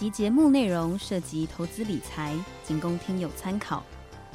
[0.00, 3.84] 集节目内容涉及投资理财，仅供听友参考。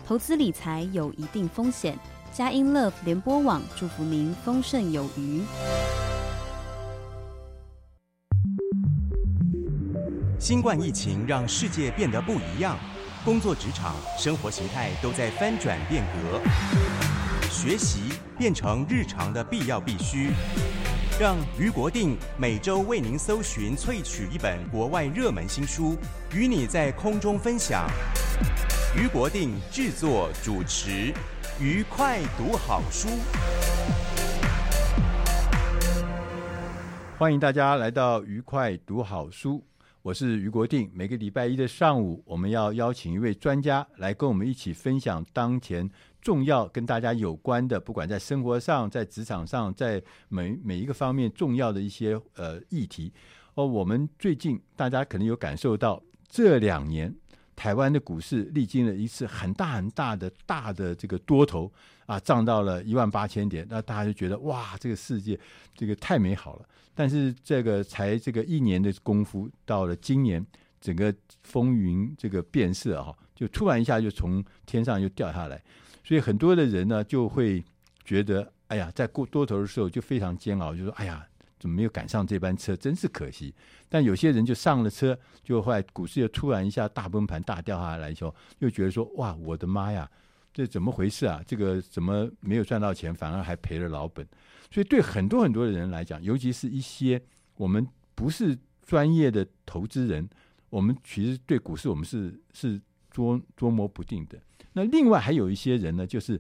[0.06, 1.98] 投资理财有一定风险。
[2.32, 5.42] 佳音乐联播网祝福您丰盛有余。
[10.38, 12.78] 新冠疫情让世界变得不一样，
[13.24, 16.40] 工作、职场、生活形态都在翻转变革，
[17.50, 20.30] 学习变成日常的必要必须。
[21.18, 25.96] 让俞国定每周为您搜寻萃取一本国外热门新书，
[26.34, 27.90] 与你在空中分享。
[28.98, 31.14] 俞国定制作主持，
[31.58, 33.08] 愉快读好书。
[37.18, 39.64] 欢迎大家来到愉快读好书，
[40.02, 40.92] 我是俞国定。
[40.94, 45.90] 每个礼拜一的上午，我们要邀请一位专家来跟我们一起分享当前
[46.26, 53.14] 重要跟大家有关的，不管在生活上、在职场上、在每每一个方面重要的一些呃议题。
[53.54, 57.14] 哦，我们最近大家可能有感受到这两年。
[57.56, 61.72] 台湾的股市历经了一次很大很大的大的这个多头
[62.08, 65.40] 啊，涨到了一万八千点，那大家就觉得哇，这个世界
[65.76, 66.66] 这个太美好了。
[66.96, 70.44] 但是这个才这个一年的功夫，到了今年，
[70.82, 75.64] 整个风云这个变色啊，就突然一下就从天上又掉下来，
[76.06, 77.62] 所以很多的人呢就会
[78.06, 81.28] 觉得，哎呀，在过多头的时候就非常煎熬，就说，哎呀。
[81.58, 82.76] 怎么没有赶上这班车？
[82.76, 83.52] 真是可惜。
[83.90, 90.08] 但有些人就上了车，就后来股市又突然一下大崩盘、大掉下来的时候，又觉得说：“哇，我的妈呀，
[90.54, 91.42] 这怎么回事啊？
[91.48, 94.28] 这个怎么没有赚到钱，反而还赔了老本？”
[94.70, 97.20] 所以对很多很多的人来讲，尤其是一些
[97.56, 98.56] 我们不是
[98.86, 100.30] 专业的投资人，
[100.70, 102.80] 我们其实对股市我们是是
[103.10, 104.38] 捉捉摸不定的。
[104.76, 106.40] 那另外还有一些人呢，就是。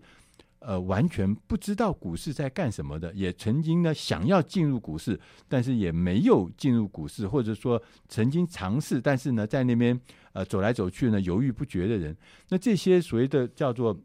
[0.59, 10.00] 呃，完全不知道股市在干什么的，也曾经呢想要进入股市，但是也没有进入股市，或者说曾经尝试，但是呢在那边
[10.34, 12.18] 呃走来走去呢犹豫不决的人，
[12.50, 13.95] 那这些所谓的叫做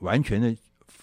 [0.00, 0.54] 完全的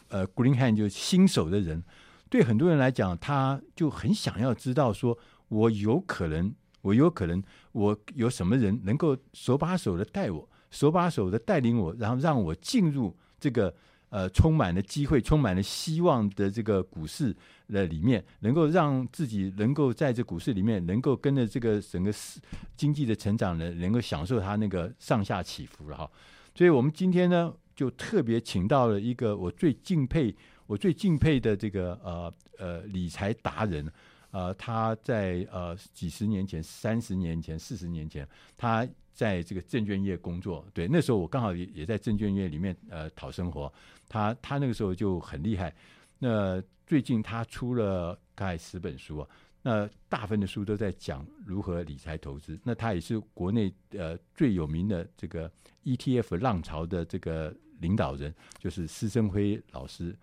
[0.09, 1.83] 呃 green hand 就是新手的人，
[2.29, 5.17] 对很多人来讲，他就很想要知道说，
[5.47, 7.41] 我有可能，我有可能，
[7.71, 13.73] 我有什么人能够手把手的带我，手把手的带领我，然后让我进入这个。
[14.11, 17.31] 呃，充满了机会、充满了希望的这个股市
[17.67, 22.39] 的里面，能够让自己能够在这股市里面，能够跟着这个整个市
[22.75, 26.09] 经济的成长呢，能够享受它那个上下起伏了哈。
[26.55, 33.87] 所以我们今天呢，就特别请到了一个我最敬佩、我最敬佩的这个呃呃理财达人，
[34.31, 38.87] 呃，他在呃几十年前、三十年前、四十年前，他。
[39.11, 43.69] 在这个证券业工作，对，那时候我刚好也也在证券业里面呃讨生活。
[44.07, 45.75] 他他那个时候就很厉害。
[46.19, 49.27] 那最近他出了大概十本书啊，
[49.61, 52.57] 那大部分的书都在讲如何理财投资。
[52.63, 55.51] 那他也是国内呃最有名的这个
[55.83, 60.15] ETF 浪潮的这个领导人，就是施生辉老师。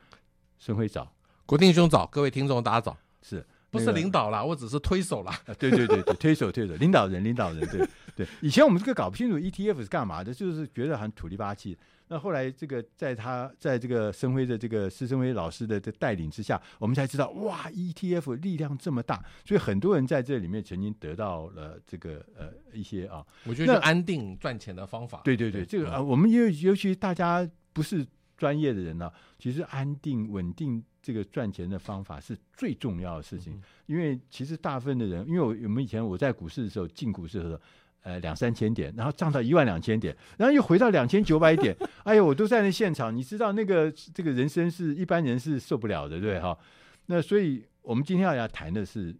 [0.58, 1.12] 生辉早，
[1.44, 3.44] 国定兄早，各位听众大家早，是。
[3.70, 5.32] 不是领导啦，我只是推手啦。
[5.46, 8.26] 啊，对对对对，推手推手，领导人领导人，对对。
[8.40, 11.76] 以前我们这个搞不清楚 ETF 是干嘛的，就是觉得很土里吧气。
[12.08, 25.20] 那后来这个在他在这个生辉的这个施生辉老师的这带领之下，我们才知道哇，ETF 力量这么大，所以很多人在这里面曾经得到了这个呃一些啊，我觉得就安定赚钱的方法。
[25.24, 28.06] 对对对，这个啊，我们尤尤其大家不是
[28.36, 30.82] 专业的人呢，其实安定稳定。
[31.06, 37.60] 这个赚钱的方法是最重要的事情，因为其实大部分的人，因为我我们以前我在股市的时候进股市的时候，
[38.02, 46.58] 呃两三千点，然后涨到一万两千点，然后又回到两千九百点， 哎呦，我都在那现场，你知道那个这个人生是一般人是受不了的，对哈？
[47.06, 49.14] 那所以我们今天要要谈的是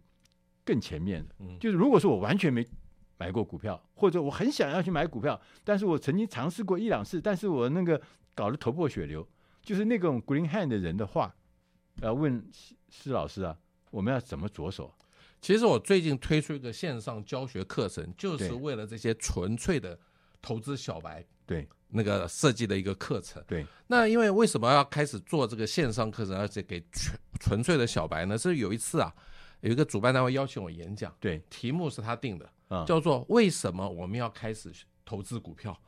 [0.65, 2.67] 更前面的，就是如果说我完全没
[3.17, 8.01] 买过股票，或者我很想要去买股票，但是我曾经尝试过一两次，但是我那个
[8.35, 9.25] 搞得头破血流，
[9.61, 11.33] 就是那种 green hand 的人的话。
[12.01, 12.43] 要问
[12.89, 13.57] 施老师啊，
[13.91, 14.93] 我们要怎么着手？
[15.39, 19.97] 其实我最近推出一个线上教学课程，就是为了这些纯粹的
[20.41, 23.43] 投资小白对那个设计的一个课程。
[23.47, 28.37] 对，那因为为什么要开始做这个线上课程，而且给纯纯粹的小白呢？
[28.37, 29.13] 是有一次啊，
[29.61, 34.71] 有一个主办单位邀请我演讲，对，题目是他定的，啊，叫做为什么我们要开始
[35.05, 35.79] 投资股票？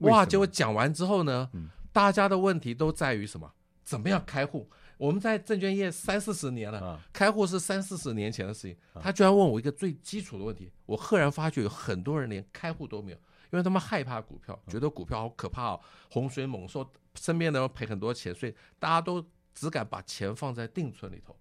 [0.00, 0.24] 哇！
[0.24, 3.50] 结果讲完之后呢，嗯，大家的问题都在于什么？
[3.82, 4.70] 怎么样开户？
[4.98, 8.76] 我们在证券业三四十年了，啊，开户是三四十年前的事情。
[9.00, 13.16] 他居然问我一个最基础的问题，我赫然发觉有很多人连开户都没有，
[13.50, 15.80] 因为他们害怕股票，觉得股票好可怕哦，
[16.10, 16.84] 洪水猛兽，
[17.14, 19.24] 身边的人赔很多钱，所以大家都
[19.54, 21.34] 只敢把钱放在定存里头。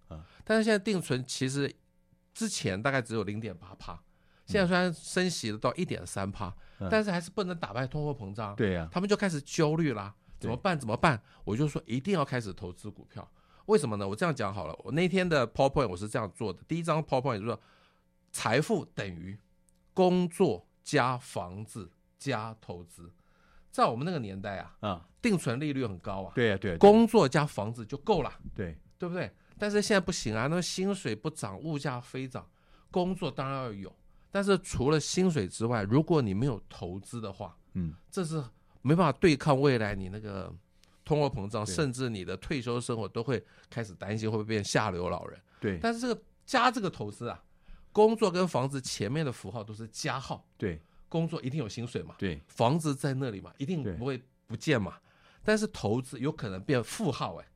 [0.46, 1.74] 但是现在定存其实
[2.34, 4.00] 之前大概只有零点八趴，
[4.46, 6.56] 现在虽然升息了到一点三趴，
[6.92, 8.56] 但是还是不能打败通货膨胀。
[8.56, 10.14] 对呀，他们就开始焦虑啦。
[10.40, 10.80] 怎么办？
[10.80, 11.20] 怎么办？
[11.44, 13.28] 我就说一定要开始投资股票。
[13.68, 14.06] 为什么呢？
[14.06, 14.78] 我这样讲好了。
[14.84, 16.60] 我那天的 PowerPoint 我是这样做的。
[16.68, 17.62] 第一张 PowerPoint 就是说，
[18.32, 19.38] 财富等于
[19.94, 23.10] 工作加房子加投资。
[23.72, 26.32] 在我们那个年代啊，啊，定存利率很高啊。
[26.34, 28.34] 对啊，对，工作加房子就够了。
[28.56, 29.32] 对，对不对？
[29.58, 32.46] 但是现在不行啊，那薪水不涨，物价飞涨，
[32.92, 33.96] 工作当然要有。
[34.32, 38.44] 但是除了薪水之外，如果你没有投资的话，嗯，这是。
[38.84, 40.54] 没办法对抗未来你那个
[41.08, 45.40] 通货膨胀，甚至你的退休生活都会开始担心会不会变下流老人。
[45.58, 47.42] 对，但是这个加这个投资啊，
[47.94, 50.46] 工作跟房子前面的符号都是加号。
[50.58, 52.14] 对，工作一定有薪水嘛。
[52.18, 54.96] 对，房子在那里嘛，一定不会不见嘛。
[55.46, 57.48] 但是投资有可能变负号哎。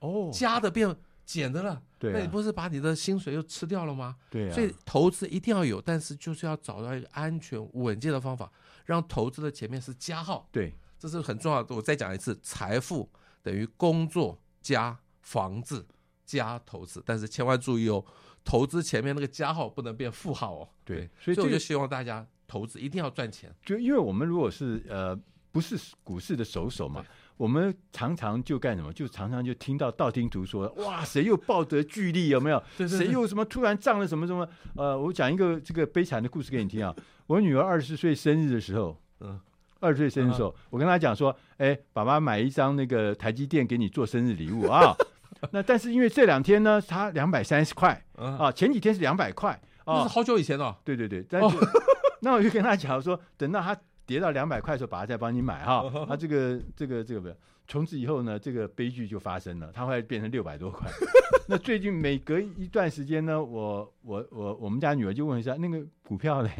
[0.00, 0.92] 哦，加的变
[1.24, 1.80] 减的了。
[2.00, 4.16] 对，那你不是把你的薪水又吃掉了吗？
[4.28, 4.52] 对啊。
[4.52, 8.50] 所以投资一定要有，但是就是要找到一个安全稳健的方法。
[8.84, 11.74] 让投资的前面是加号，对，这是很重要的。
[11.74, 13.08] 我再讲一次，财富
[13.42, 15.86] 等于工作加房子
[16.24, 18.04] 加投资，但是千万注意哦，
[18.44, 20.68] 投资前面那个加号不能变负号哦。
[20.84, 23.54] 对，所以我就希望大家投资一定要赚钱。
[23.64, 25.18] 就因为我们如果是呃
[25.52, 27.04] 不是股市的熟手嘛，
[27.36, 28.92] 我们常常就干什么？
[28.92, 32.58] 就常常就听到道听途说，哇，谁又抱得巨利有没有？
[32.76, 34.48] 对对对，谁又什么突然涨了什么什么？
[34.74, 36.94] 呃，我讲一个这个悲惨的故事给你听啊。
[37.26, 39.40] 我女儿二十岁生日的时候，嗯，
[39.80, 44.96] 二十岁生日的时候，我跟他讲说，哎，爸爸买一张那个台积电给你做生日礼物啊。
[45.52, 50.76] 那但是因为这两天呢，它两百三十块啊，前几天是两百块，那是好久以前了。
[50.82, 51.56] 对对对，但是
[52.20, 53.76] 那我就跟他讲说，等到他
[54.06, 55.84] 跌到两百块的时候，爸爸再帮你买哈。
[56.08, 57.36] 啊，这个这个这个不是，
[57.68, 60.90] 从此以后呢，这个悲剧就发生了，它会变成六百多块。
[61.46, 66.50] 那最近每隔一段时间呢，我我我我们家女儿就问一下那个股票嘞。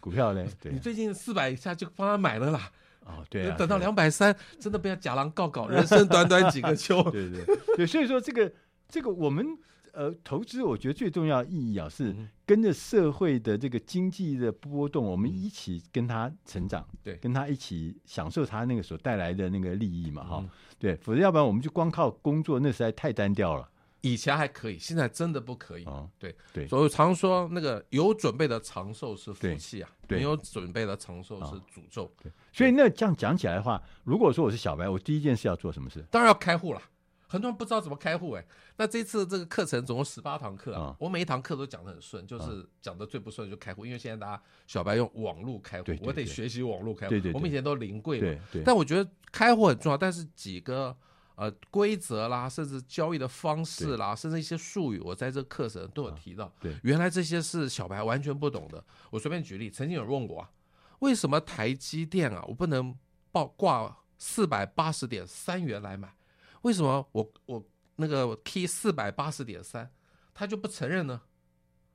[0.00, 0.48] 股票嘞？
[0.60, 2.70] 对，你最近四百以下就帮他买了啦。
[3.04, 7.02] 哦，对啊，等到两百三，真的不要假狼告告，人生短短几个秋。
[7.10, 7.44] 对对
[7.76, 8.52] 对，所以说这个
[8.88, 9.46] 这个我们
[9.92, 12.14] 呃投资，我觉得最重要意义啊，是
[12.46, 20.44] 跟着社会的这个经济的波动，我们一起跟他成长，对，跟他一起享受他那个所带来的那个利益嘛，哈，
[20.78, 23.68] 对，否则要不然我们就光靠工作，那实在太单调了。
[24.02, 25.84] 以前还可以，现在真的不可以。
[25.84, 32.04] 哦，对对，所以常说那个有准备的长寿是福气啊，没有准备的长寿是诅咒。
[32.04, 32.10] 哦。
[32.22, 36.02] 对，所以那这样讲起来的话，如果说我是小白，我第一件事要做什么事？
[36.10, 36.82] 当然要开户了。
[37.26, 38.44] 很多人不知道怎么开户哎。
[38.76, 47.14] 那这次这个课程总共十八堂课啊，哦，我每一堂课都讲得很顺，就是讲的最不顺就开户，因为现在大家小白用网络开户，我得学习网络开户。
[47.34, 48.62] 我们以前都临柜嘛，对对。
[48.64, 50.96] 但我觉得开户很重要，但是几个。
[51.40, 56.52] 呃，规则啦，甚至交易的方式啦，甚至一些术语，我在这课程都有提到。
[56.60, 58.84] 对，原来这些是小白完全不懂的。
[59.08, 60.50] 我随便举例，曾经有人问过啊，
[60.98, 62.94] 为什么台积电啊，我不能
[63.32, 66.14] 报挂四百八十点三元来买？
[66.60, 67.64] 为什么我我
[67.96, 69.90] 那个 key 四百八十点三，
[70.34, 71.22] 他就不承认呢？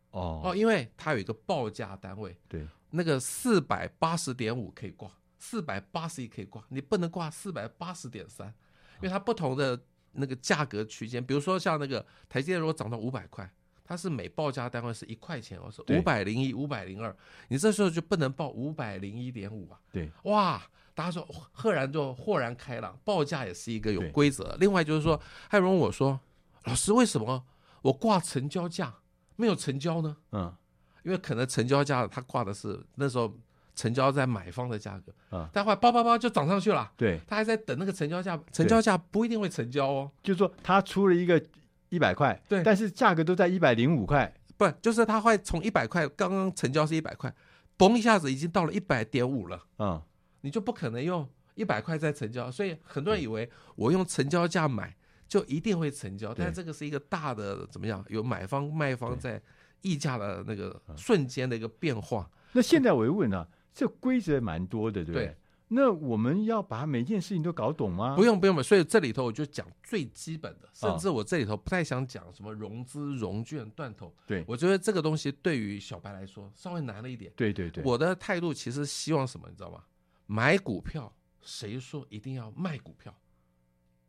[0.10, 8.52] 哦哦，因为它有一个报价单位，对，那个四百八十点五可以挂，四百八十一可以挂，你不能挂四百八十点三。
[8.96, 9.80] 因为它不同的
[10.14, 13.50] 那个价格区间，比如说像那个台积电，如果涨到五百块，
[13.84, 17.16] 它是每报价单位是一块钱，我说五百零一、五百零二，
[17.50, 19.80] 你这时候就不能报五百零一点五啊。
[19.92, 20.62] 对，哇，
[20.94, 24.56] 大家说赫然就豁然开朗，报价也是一个有规则。
[24.60, 26.20] 另外就是说，还有人问我说，
[26.64, 27.46] 老师为什么
[27.82, 28.96] 我挂成交价
[29.36, 30.18] 没有成交呢？
[30.32, 30.56] 嗯，
[31.04, 33.38] 因为可能成交价它挂的是那时候。
[33.76, 36.92] 成交在买方的价格啊，待会儿叭叭叭就涨上去了。
[36.96, 40.12] 对，他还在等那个成交价，成交价不一定会成交哦。
[40.24, 41.44] 就是说他出了一个
[41.90, 47.34] 一百块，对，但是价格都在一百零五块，不，就是他会从一百块刚刚成交是一百块，
[47.78, 49.62] 嘣一下子已经到了一百点五了。
[49.80, 50.02] 嗯，
[50.42, 54.96] 你就不可能用一百块再成交，所以很多人以为我用成交价买
[55.28, 58.04] 就一定会成交，但这个是一个大的怎么样？
[58.08, 59.42] 有买方卖方在
[59.82, 62.30] 溢价的那个瞬间的一个变化。
[62.54, 63.48] 那现在我又问了。
[63.76, 65.26] 这规则蛮多的，对不对？
[65.26, 68.16] 对，那我们要把每件事情都搞懂吗？
[68.16, 74.16] 不用不用，所以这里头我就讲最基本的，甚至我这里头不太想讲什么融资融券断头。
[74.26, 77.30] 对，我觉得这个东西对于小白来说稍微难了一点。
[77.36, 79.84] 对对对，我的态度其实希望什么，你知道吗？
[80.26, 83.14] 买股票，谁说一定要卖股票？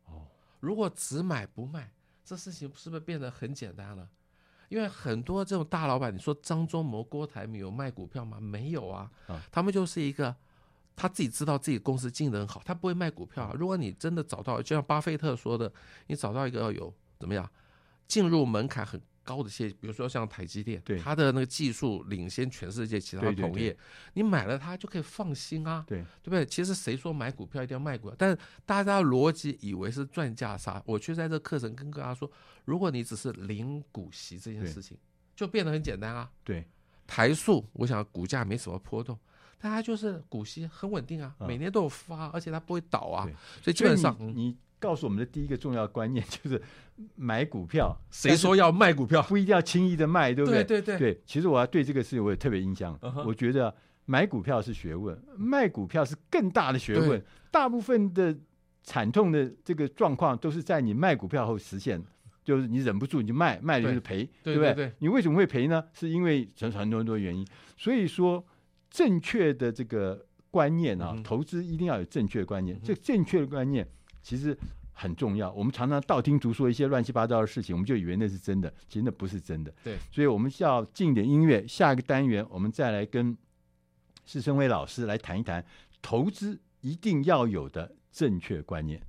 [0.05, 0.25] 哦，
[0.61, 1.91] 如果只买不卖，
[2.23, 4.07] 这事情是不是变得很简单了？
[4.69, 8.39] 因为很多这种大老板，你说张忠谋、郭台铭有卖股票吗？
[8.39, 9.11] 没有啊，
[9.51, 10.35] 他们就是一个。
[10.99, 13.53] 他自己知道自己公司经营得很好，他不会卖股票。
[13.53, 15.71] 如果你真的找到，就像巴菲特说的，
[16.07, 17.47] 你找到一个要有怎么样
[18.07, 23.77] 进入门槛很高的企业，比如说像台积电，对它的那个技术领先全世界其他同业，对对对，
[24.13, 26.45] 你买了它就可以放心啊，对，对不对？
[26.45, 28.15] 其实谁说买股票一定要卖股票？
[28.17, 32.31] 但是大家逻辑以为是赚价差，我却在这课程跟大家说，
[32.63, 34.97] 如果你只是零股息这件事情，
[35.35, 36.31] 就变得很简单啊。
[36.45, 36.65] 对，
[37.05, 39.19] 台塑，我想股价没什么波动。
[39.59, 43.27] 但它就是股息很稳定啊，每年都有发，而且它不会倒啊，
[43.59, 46.61] 所以基本上你，你告诉我们的第一个重要观念 就是
[47.15, 49.21] 买股票，谁说要卖股票？
[49.23, 50.63] 不一定要轻易的卖，对不对？
[50.63, 51.21] 对对对，对。
[51.25, 53.73] 其实我要对这个事情我也特别印象，我觉得
[54.05, 57.23] 买股票是学问，卖股票是更大的学问。
[57.51, 58.35] 大部分的
[58.83, 62.03] 惨痛的这个状况都是在你卖股票后实现，
[62.43, 64.93] 就是你忍不住你就卖，卖了就是赔，对不对？
[64.99, 65.83] 你为什么会赔呢？
[65.93, 67.45] 是因为很很多很多原因，
[67.77, 68.45] 所以说。
[68.89, 72.79] 正确的这个观念啊，投资一定要有正确的观念。
[72.81, 73.85] 这正确的观念
[74.27, 74.57] 其实
[74.91, 75.49] 很重要。
[75.53, 79.73] 我们常常道听途说一些乱七八糟的事情，我们就以为那是真的，其实那不是真的。
[79.81, 81.65] 对，所以我们需要进点音乐。
[81.65, 83.37] 下一个单元，我们再来跟
[84.25, 85.63] 施生辉老师来谈一谈
[86.01, 89.01] 投资一定要有的正确观念。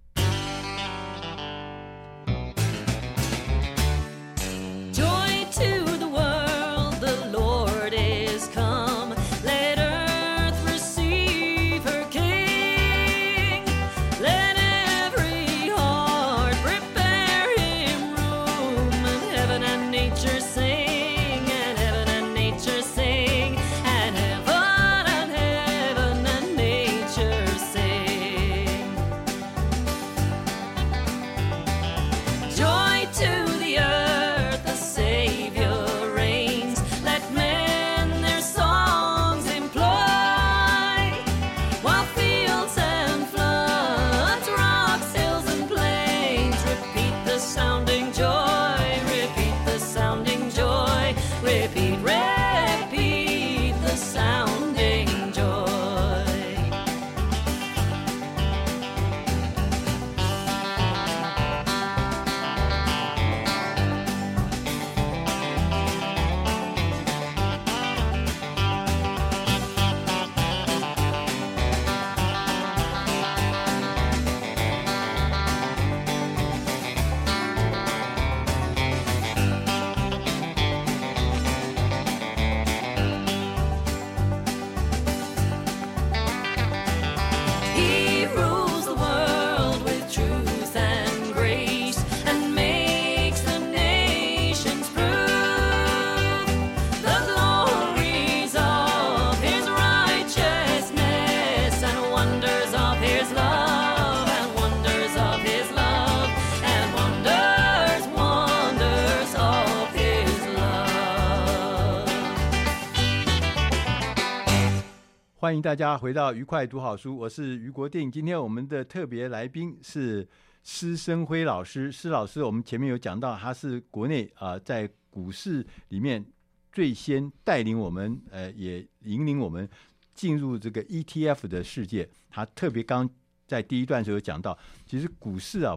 [115.48, 118.12] 欢迎大家回到愉快读好书，我是于国定。
[118.12, 120.28] 今天我们的特别来宾是
[120.62, 121.90] 施生辉老师。
[121.90, 126.22] 施老师，我们前面有讲到，他是国内啊、在股市里面
[126.70, 129.66] 最先带领我们，呃，也引领我们
[130.14, 132.06] 进入这个 ETF 的世界。
[132.28, 133.08] 他特别刚
[133.46, 135.74] 在第一段时候讲到，其实股市啊，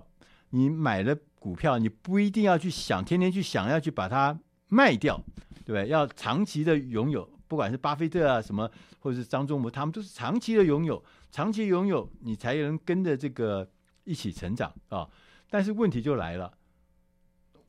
[0.50, 4.38] 你买了股票，你不一定要去想，天天去想要去把它
[4.68, 5.16] 卖掉，
[5.64, 5.88] 对不对？
[5.88, 7.32] 要长期的拥有。
[7.52, 11.04] 不管是巴菲特啊什么，或者是张忠谋，他们都是长期的拥有，
[11.34, 13.70] 长期拥有，你才能跟着这个
[14.06, 15.06] 一起成长啊。
[15.50, 16.54] 但是问题就来了，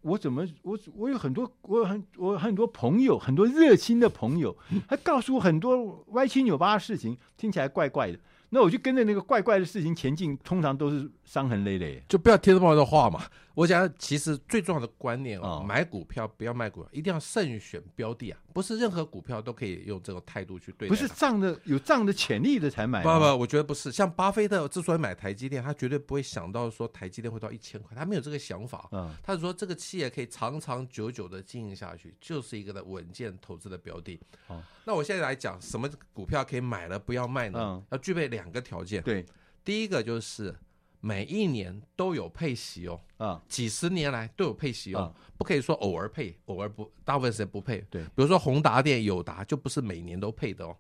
[0.02, 8.20] 我怎么我我有很多我有很我很多朋友，很多热心的朋友，他告诉我很多歪七扭八的事情，听起来怪怪的。
[8.50, 12.04] 那我就跟着那个怪怪的事情前进，通常都是伤痕累累。
[12.10, 13.24] 就不要听他们的话嘛。
[13.54, 18.38] 我讲，其实最重要的观念啊、哦，买股票不要卖股票，一定要慎选标的啊！
[18.52, 20.94] 不是任何股票都可以用这种态度去对待。
[20.94, 23.02] 不是涨的有涨的潜力的才买。
[23.02, 23.90] 不不，我觉得不是。
[23.90, 28.88] 像巴菲特之所以买台积电，他绝对不会想到说台积电会到一千块，他没有这个想法。
[28.92, 34.20] 嗯，他说这个企业可以长长久久的经营下去，就是一个的稳健投资的标的。
[34.48, 37.58] 哦，那我现在来讲，什么股票可以买了不要卖呢？
[37.60, 39.02] 嗯，要具备两个条件。
[39.02, 39.24] 对，
[39.62, 40.54] 第一个就是。
[41.04, 47.84] 每一年都有配息哦，啊，几十年来都有配息哦，不可以说偶尔配，偶尔不，大部分时间不配。
[47.90, 50.76] 对，比如说宏达电、友达就不是每年都配的哦。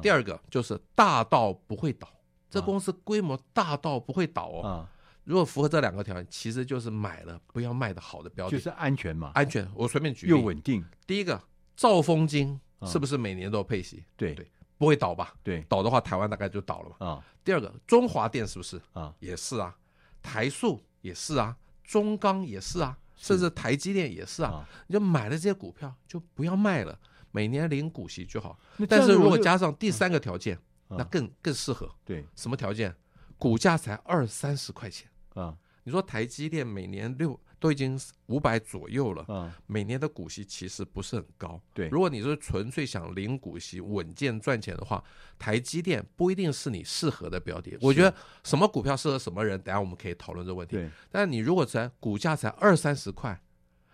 [0.00, 2.08] 第二个就是大到不会倒，
[2.48, 4.88] 这公司规模大到不会倒哦。
[5.24, 9.32] 如果符合这两个条件，其实就是买了不要卖的好的标的，就是安全嘛。
[9.34, 10.30] 安全，我随便举例。
[10.30, 10.82] 又稳定。
[11.06, 11.38] 第一个
[11.76, 14.04] 兆丰金是不是每年都有配息？
[14.16, 14.50] 对对。
[14.80, 15.34] 不会倒吧？
[15.42, 17.06] 对，倒的话，台湾大概就倒了吧。
[17.06, 19.14] 啊，第二个，中华电是不是啊？
[19.18, 19.76] 也是啊，
[20.22, 24.50] 台塑也是啊，中钢也是啊，甚至台积电也是啊。
[24.50, 26.98] 啊你就买了这些股票，就不要卖了，
[27.30, 28.58] 每年领股息就好。
[28.88, 30.56] 但是如果加上第三个条件，
[30.88, 31.86] 啊、那更更适合。
[32.02, 32.96] 对，什么条件？
[33.36, 35.54] 股价才二三十块钱啊。
[35.84, 37.38] 你说台积电每年六。
[37.60, 41.60] 都已经五百左右了，嗯，每年的股息其实不是很高。
[41.74, 45.04] 对，如果你是纯粹想零股息、稳健赚钱的话，
[45.38, 47.76] 台积电不一定是你适合的标的。
[47.82, 48.12] 我觉得
[48.42, 50.76] 什么股票适合什么人，等下我们可以讨论这个问题。
[50.76, 53.38] 对，但你如果才股价才二三十块，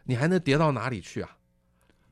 [0.04, 1.36] 你还能跌到哪里去啊？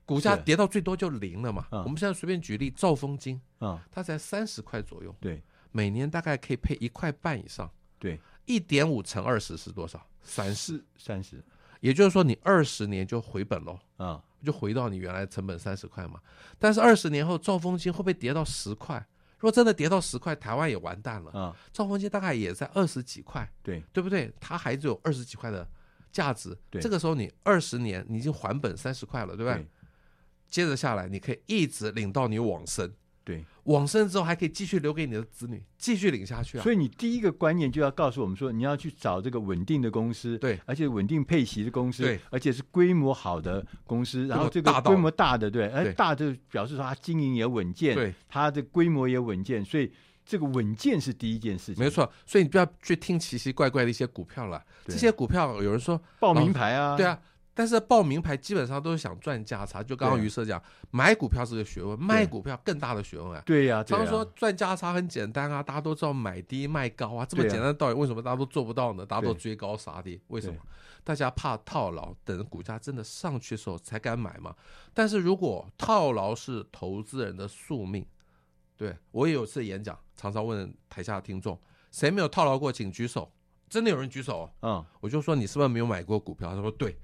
[0.04, 1.66] 股价跌到最多就零了嘛。
[1.70, 10.04] 我们现在随便举例，兆丰金，嗯，它才三十块左右，对，每年大概可以配一块半以上，对，一点五乘二十是多少？
[10.25, 11.40] 三十，三十。
[11.81, 16.19] 也就是说，你二十年就回本喽，啊，就回到你原来成本三十块嘛。
[16.59, 18.97] 但是二十年后，兆丰金会不会跌到十块？
[19.38, 21.54] 如果真的跌到十块，台湾也完蛋了啊。
[21.73, 24.33] 兆丰金大概也在二十几块，对对不对？
[24.40, 25.69] 它还只有二十几块的
[26.11, 26.57] 价值。
[26.71, 29.52] 对，这个时候你二十年你已经还本三十块了，对不？
[29.52, 29.66] 对。
[30.49, 32.90] 接着下来，你可以一直领到你往生。
[33.25, 36.62] 对，往生之后还可以继续留给你的子女，继续领下去啊。
[36.62, 49.90] 所以你第一个观念就要告诉我们说，你要去找这个稳定的公司，对，而且稳定配息的公司，对，而且是规模好的公司，然后这个规模大的，对，而大就表示说它经营也稳健，对，它的规模也稳健，所以
[50.27, 51.83] 这个稳健是第一件事情。
[51.83, 57.18] 没错，所以你不要去听奇奇怪怪的一些股票了，这些股票有人说报名牌啊，对啊。
[57.55, 63.40] 但是报名牌基本上都是想赚价差，就刚刚于社讲，买股票是个学问，卖股票更大的学问啊。
[63.47, 69.07] 对呀、啊，常说赚价差很简单啊，大家都知道买低卖高啊，这么简单的道理，为什么大家都做不到呢？
[69.07, 70.59] 大家都追高杀低，为什么？
[71.05, 74.53] 大家怕套牢，等股价真的上去的时候才敢买嘛。
[74.93, 78.05] 但是如果套牢是投资人的宿命，
[78.77, 81.57] 对，我也有次演讲，常常问台下的听众，
[81.93, 83.31] 谁没有套牢过，请举手。
[83.69, 86.55] 真的有人举手，嗯，我就说你是不是没有买过股票？
[86.55, 86.97] 他说对。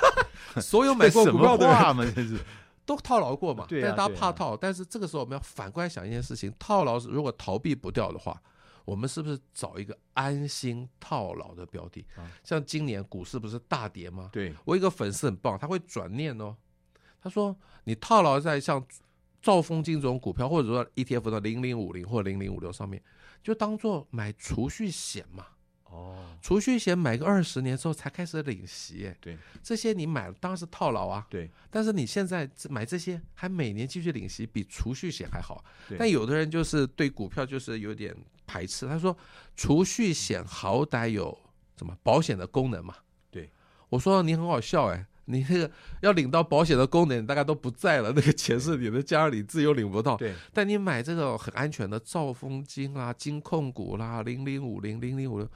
[0.60, 2.38] 所有买过股票的人
[2.86, 3.66] 都套牢过嘛？
[3.68, 8.40] 对但是大家怕套，但是这个时候我们要反过来想一件事情：套牢如果逃避不掉的话，
[8.86, 12.06] 我们是不是找一个安心套牢的标的？
[12.42, 14.30] 像今年股市不是大跌吗？
[14.32, 16.56] 对，我一个粉丝很棒，他会转念哦。
[17.20, 18.82] 他说：“你套牢在像
[19.42, 23.02] 兆丰金这种股票，或者说 ETF 的零零五零或零零五六上面，
[23.42, 25.44] 就当做买储蓄险嘛。”
[25.90, 31.50] 哦，储蓄险买个二十年之后才开始领息，对，这些你买了当然是套牢啊，对。
[31.70, 35.64] 但是你现在买这些还每年继续领息，比储蓄险还好。
[35.88, 35.96] 对。
[35.96, 38.14] 但有的人就是对股票就是有点
[38.46, 39.16] 排斥，他说
[39.56, 41.36] 储蓄险好歹有
[41.78, 42.94] 什么保险的功能嘛？
[43.30, 43.50] 对。
[43.88, 45.70] 我说你很好笑哎，你那个
[46.02, 50.18] 要领到保险的功能，大概都不在了，那个钱是你的家里自由领不到。
[50.18, 50.34] 对。
[50.52, 55.48] 但你买这个很安全的兆丰金啦、金控股啦、零零五零、零零五六。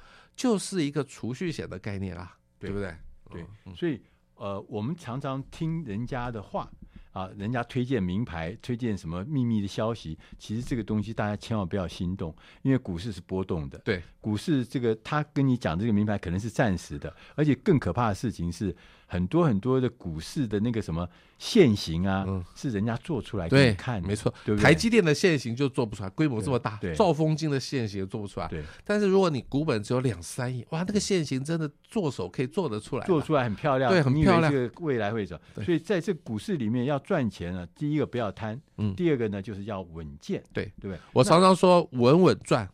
[0.42, 2.96] 就是一个储蓄险的概念啊，对，对不对？
[3.30, 4.02] 对，所以
[4.34, 6.68] 呃，我们常常听人家的话
[7.12, 13.78] 啊，人家推荐名牌，推荐什么秘密的消息，其实这个东西大家千万不要心动，因为股市是波动的。
[13.84, 18.74] 对，股市这个他跟你讲这个名牌可能是暂时的，而且更可怕的事情是。
[19.12, 21.06] 很多很多的股市的那个什么
[21.38, 24.64] 线型啊，嗯、是人家做出来给你看的，没错，对不对？
[24.64, 28.48] 台积电的线型就做不出来，规模这么大，兆丰金的线型做不出来。
[28.48, 34.50] 对，但是如果你股本只有两三亿，哇，那个线型真的做手可以做得出来，做出来很漂亮，对，很漂亮。
[34.50, 40.98] 这个未来会走，所以在这股市里面要赚钱呢，第一个不要贪，嗯，第二个呢就是要稳健，对，对不对？
[41.12, 42.66] 我常常说稳稳赚，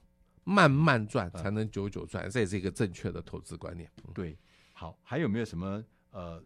[0.45, 3.91] 慢慢赚才能久久赚，这也是一个正确的投资观念。
[4.15, 4.39] 对，
[4.73, 6.43] 好，还有没有什么呃？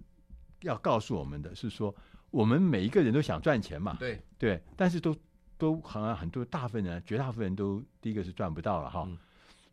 [0.64, 1.92] 要告诉我们的是说，
[2.30, 5.12] 我们每一个人都想赚钱嘛，对对，但是都
[5.58, 9.02] 都好像很多大部分人，绝大部分人都第一个是赚不到了哈。
[9.04, 9.18] 嗯、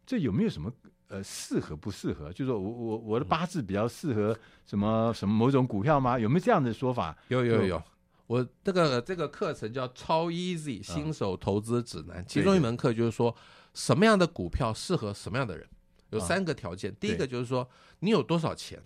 [0.04, 0.74] 这有没有什么
[1.10, 2.34] 呃适合不适合？
[2.34, 6.18] 就是说我我我的八字比较适合什么什么某种股票吗？
[6.18, 7.16] 有没有这样的说法？
[7.28, 7.84] 有有有，
[8.26, 13.36] 我这个这个课程叫超 Easy 新手投资指南，其中一门课就是说
[13.76, 15.70] 什么样的股票适合什么样的人，
[16.10, 16.92] 有三个条件。
[16.96, 18.82] 第一个就是说你有多少钱。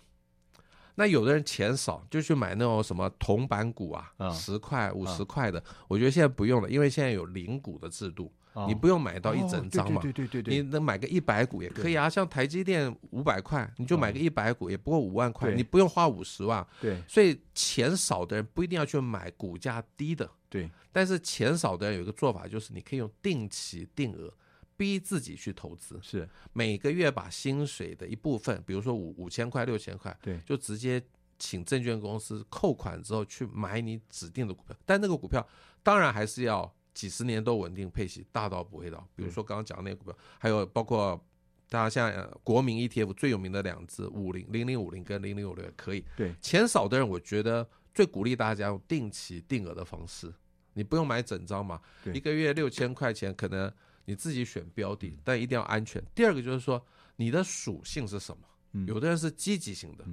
[0.96, 5.62] 那有的人钱少，就去买那种什么铜板股啊，十块、五十块的。
[5.88, 8.32] 我觉得现在不用了，因为现在有零股的制度，
[8.68, 10.00] 你不用买到一整张嘛。
[10.00, 12.08] 对对对对，你能买个一百股也可以啊。
[12.08, 16.64] 像台积电五百块，你就买个一百股，也不过五万块，你不用花五十万。
[16.80, 20.30] 对，所以钱少的人不一定要去买股价低的。
[20.48, 24.32] 对，但是钱少的人有一个做法，就是你可以用定期定额。
[24.76, 31.02] 逼自己去投资，是每个月把薪水的一部分，比如说五五千块、六千块，对，就直接
[31.38, 34.76] 请证券公司扣款之后去买你指定的股票。
[34.84, 35.46] 但那个股票
[35.82, 39.06] 当然还是要几十年都稳定配息，大到不会倒。
[39.14, 41.24] 比如说刚刚讲的那个股票，还有包括
[41.68, 46.04] 大家像国民 ETF 最有名的两只五零零零五零跟零零五六也可以。
[46.16, 50.32] 对，钱少的人，我觉得最鼓励大家用定期定额的方式，
[50.72, 51.80] 你不用买整张嘛，
[52.12, 53.72] 一个月六千块钱可能。
[54.06, 56.02] 你自己选标的，但一定要安全。
[56.14, 56.84] 第二个就是说，
[57.16, 58.84] 你的属性是什么？
[58.86, 60.04] 有的人是积极型的，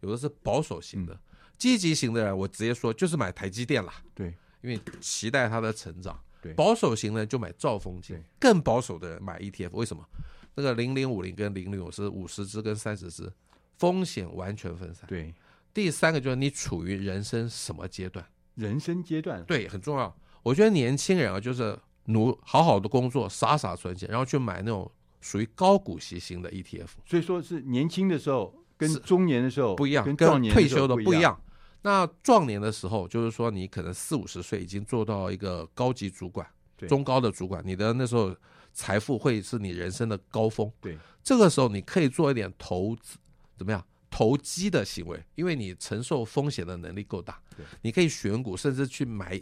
[0.00, 1.18] 有的是保守型的。
[1.56, 3.94] 积极型的人，我直接说就是买台积电啦。
[4.14, 6.18] 对，因为期待它的成长。
[6.42, 8.22] 对，保守型的就买兆丰金。
[8.38, 10.06] 更保守的人买 ETF，为什么？
[10.54, 13.32] 那个零零五零跟零零五是五十只跟三十只，
[13.78, 15.06] 风险完全分散。
[15.08, 15.34] 对。
[15.72, 18.26] 第三个就是你处于人生什么阶段？
[18.54, 20.14] 人生阶段对，很重要。
[20.42, 21.78] 我觉得年轻人啊，就是。
[22.12, 26.88] 努好好的工作，傻傻存钱，然后去买那种属于高股息型的 ETF。
[27.04, 31.40] 所以说是年轻的时候跟中年的时候不一样，跟退休的不一样。
[31.82, 36.46] 那壮年的时候，就是说你可能四五十岁已经做到一个高级主管、
[36.88, 38.36] 中高的主管，你的那时候
[38.72, 40.70] 财富会是你人生的高峰。
[40.80, 43.16] 对，这个时候你可以做一点投资，
[43.56, 43.82] 怎么样？
[44.10, 47.40] 投机的行为，因为你承受风险的能力够大，
[47.80, 49.40] 你可以选股，甚至去买。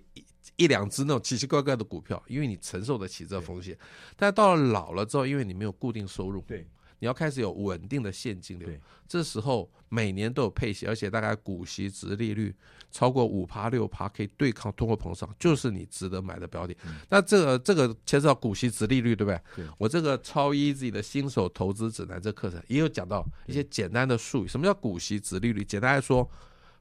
[0.58, 3.78] 一两只那种奇奇怪怪的股票，因为你承受得起这风险。
[4.16, 6.66] 但到了老了之后，因为你没有固定收入，对，
[6.98, 8.68] 你要开始有稳定的现金流。
[9.06, 12.52] 这时候每年都有配息，而且大概股息值利率
[12.90, 16.76] 超过五趴六趴，可以对抗通货膨胀，就是你值得买的标的。
[16.84, 19.40] 嗯、那这个这个牵涉到股息值利率，对不对？
[19.56, 19.66] 对。
[19.78, 24.48] 我这个超 easy 的新手投资指南这课程也有讲到一些简单的术语。
[24.48, 25.64] 什么叫股息值利率？
[25.64, 26.28] 简单来说，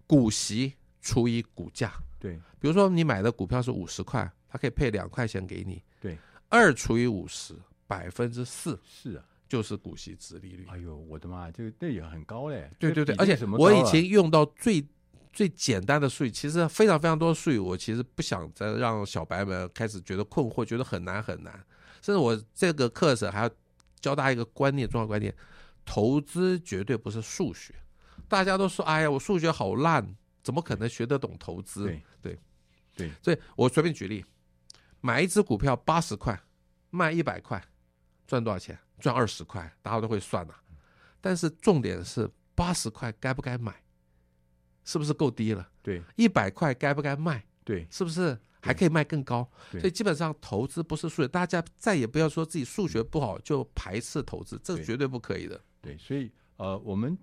[0.07, 1.93] 股息除以股价。
[2.19, 5.83] 对，比如说你买的股票是五十块，它可以配两块钱给你。
[5.99, 6.17] 对，
[6.49, 7.53] 二除以五十，
[7.85, 10.65] 百分之四，是啊，就是股息值利率。
[10.69, 12.71] 哎呦，我的妈，这个这也很高嘞。
[12.79, 14.83] 对对对，而且我以前用到最
[15.31, 21.53] 最简单的术语，其实非常非常多术语，我其实不想再让小白们开始觉得困惑，觉得很难很难。
[22.01, 23.49] 甚至我这个课程还要
[23.99, 25.31] 教大家一个观念，重要观念：
[25.85, 27.75] 投资绝对不是数学。
[28.27, 30.15] 大家都说，哎呀，我数学好烂。
[30.47, 31.83] 怎么可能学得懂投资？
[31.83, 32.39] 对对
[32.95, 34.23] 对，所以我随便举例，
[35.01, 36.41] 买一只股票八十块，
[36.89, 37.61] 卖一百块，
[38.25, 38.79] 赚多少钱？
[38.97, 40.63] 赚二十块，大家都会算呐、啊。
[41.19, 43.75] 但是重点是八十块该不该买？
[44.85, 45.69] 是不是够低了？
[45.83, 47.45] 对，一百块该不该卖？
[47.65, 49.51] 对，是不是还可以卖更高？
[49.71, 55.61] 所以基本上投资不是数学，大家再也不要说自己数学不好就排斥投资，这是绝对不可以的。
[55.81, 57.17] 对，所以呃，我们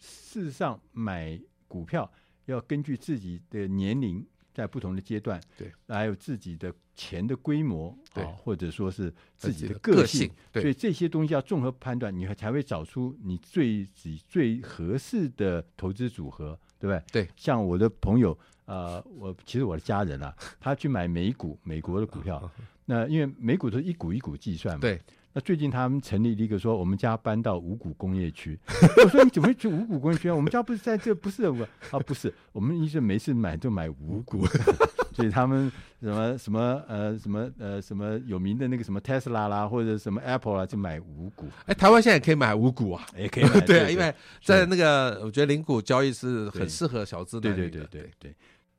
[0.00, 2.12] 事实上买股票。
[2.46, 17.24] 要根据自己的年龄，在不同的阶段，对，还有自己的钱的规模，对，或者说是自己的个性，对，所以这些东西要综合判断，你才会找出你最最最合适的投资组合，对不对？
[17.24, 22.50] 对，像我的朋友，呃，我其实我的家人啊，他去买美股，美国的股票，
[22.86, 25.00] 那因为美股都是一股一股计算嘛，对。
[25.36, 28.58] 那最近他们成立了一个说，我们家搬到五股工业区。
[29.04, 30.34] 我说你怎么会去五股工业区啊？
[30.34, 32.32] 我们家不是在这，不是我啊，不是。
[32.52, 34.46] 我们一直没事买就买五股，
[35.12, 35.70] 所以他们
[36.00, 41.44] 什么什么呃什么呃什么有名的那个什么 Tesla 啦，或者什么 Apple 啦，就买五股。
[41.66, 43.60] 哎，台湾现在也可以买五股啊，也可以买。
[43.60, 47.52] 对啊，因为在那个我觉得零股交易是很适合小资的。
[47.54, 48.34] 对对对对对。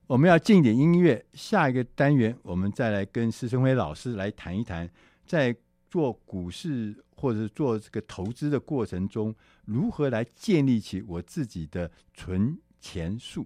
[0.08, 4.89] 我们要进点音乐，下一个单元我们再来跟施春辉老师来谈一谈
[5.24, 5.56] 在。
[5.89, 9.34] 做股市或者做这个投资的过程中，
[9.65, 13.45] 如何来建立起我自己的存钱术？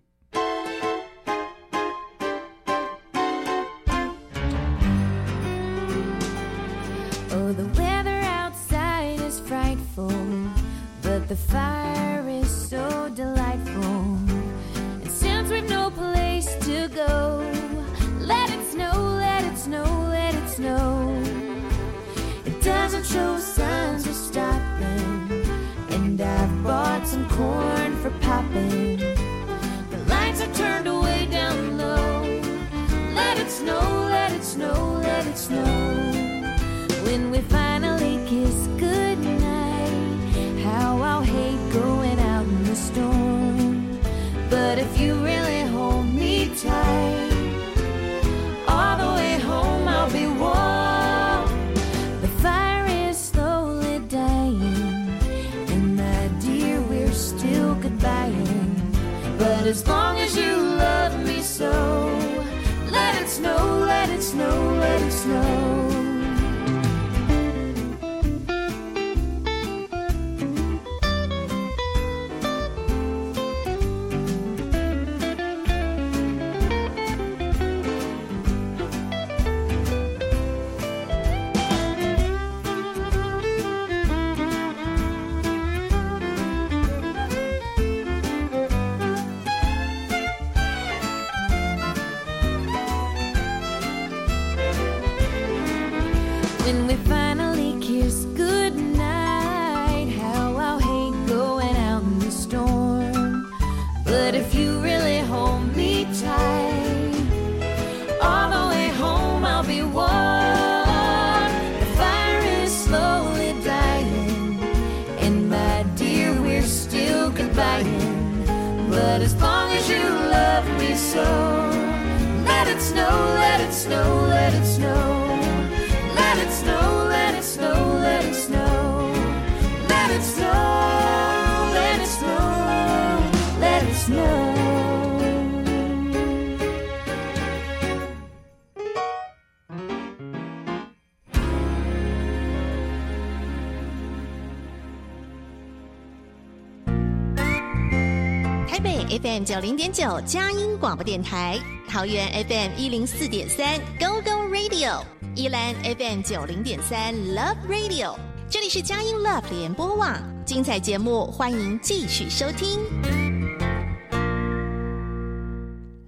[148.71, 155.03] 台北 FM 九零点九佳音广播电台，桃园 FM 一零四点三 Go Go Radio，
[155.35, 158.17] 宜兰 FM 九零点三 Love Radio，
[158.49, 162.79] 这里是佳音 Love 联播网，精彩节目欢迎继续收听。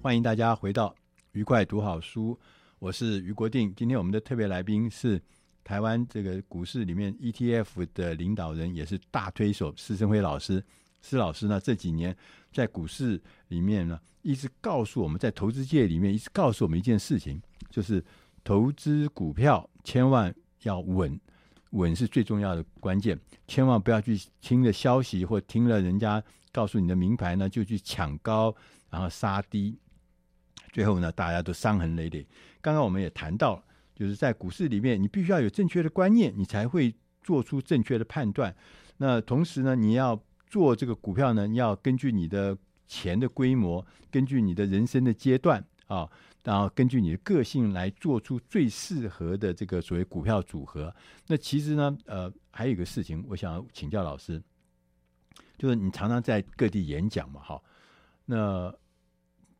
[0.01, 0.95] 欢迎大家回到
[1.33, 2.39] 愉快读好书，
[2.79, 3.73] 我是于国定。
[3.75, 5.21] 今天我们的特别来宾是
[5.65, 10.63] 台湾这个股市里面 ETF 的领导人，也是大推手施升辉老师。
[11.05, 12.15] 施老师呢，这几年
[12.53, 18.03] 在股市里面呢，一直告诉我们在投资界里面一直告诉我们一件事情，就是
[18.43, 21.19] 投资股票千万要稳，
[21.71, 28.55] 稳是最重要的关键，千万不要去听了消息或听了人家告诉你的名牌呢，就去抢高，
[28.89, 29.77] 然后杀低，
[30.71, 32.25] 最后呢，大家都伤痕累累。
[32.61, 33.63] 刚刚我们也谈到了，
[33.95, 38.55] 就是在股市里面，你必须要有正确的观念，你才会做出正确的判断。
[38.97, 40.15] 那同时呢，你要
[40.53, 42.55] 做这个股票呢，你要根据你的
[42.87, 46.07] 钱的规模，根据你的人生的阶段啊，
[46.43, 50.95] 然后根据你的个性来做出最适合的这个所谓股票组合。
[51.25, 54.39] 那其实呢，呃，还有一个事情，我想要请教老师，
[55.57, 57.59] 就是你常常在各地演讲嘛，哈，
[58.25, 58.71] 那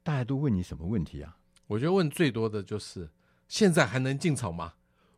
[0.04, 1.36] 大家都问你什么问题啊？
[1.66, 3.10] 我觉得问最多的就是
[3.48, 4.74] 现在还能进场吗？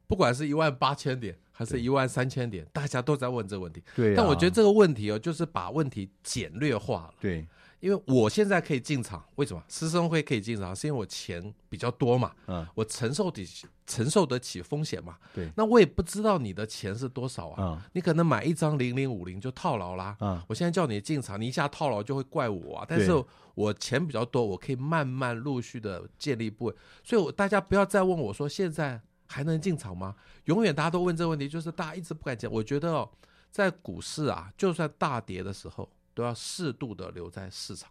[0.07, 1.37] 不管是一万八千点。
[1.57, 3.81] 还是一万三千点，大家都在问这个问题。
[3.95, 7.13] 对、啊，但我觉得这个问题哦，就是把问题简略化了。
[7.21, 7.47] 对，
[7.79, 9.63] 因为我现在可以进场，为什么？
[9.69, 12.33] 师生会可以进场，是因为我钱比较多嘛。
[12.47, 15.15] 嗯，我承受得起承受得起风险嘛。
[15.33, 17.55] 对，那我也不知道你的钱是多少啊。
[17.57, 20.17] 嗯，你可能买一张零零五零就套牢啦。
[20.19, 22.85] 嗯，我现在叫你进场，你一下套牢就会怪我啊。
[22.85, 23.11] 但是
[23.53, 26.75] 我钱比较多，我可以慢慢陆续的建立部位。
[27.01, 29.01] 所以我大家不要再问我说现在。
[29.27, 30.15] 还能进场吗？
[30.45, 32.51] 永远大家都问这个问题，就是大家一直不敢讲。
[32.51, 33.09] 我觉得哦，
[33.51, 37.89] 在股市啊，就算大跌的时候，都要适度的留在市场，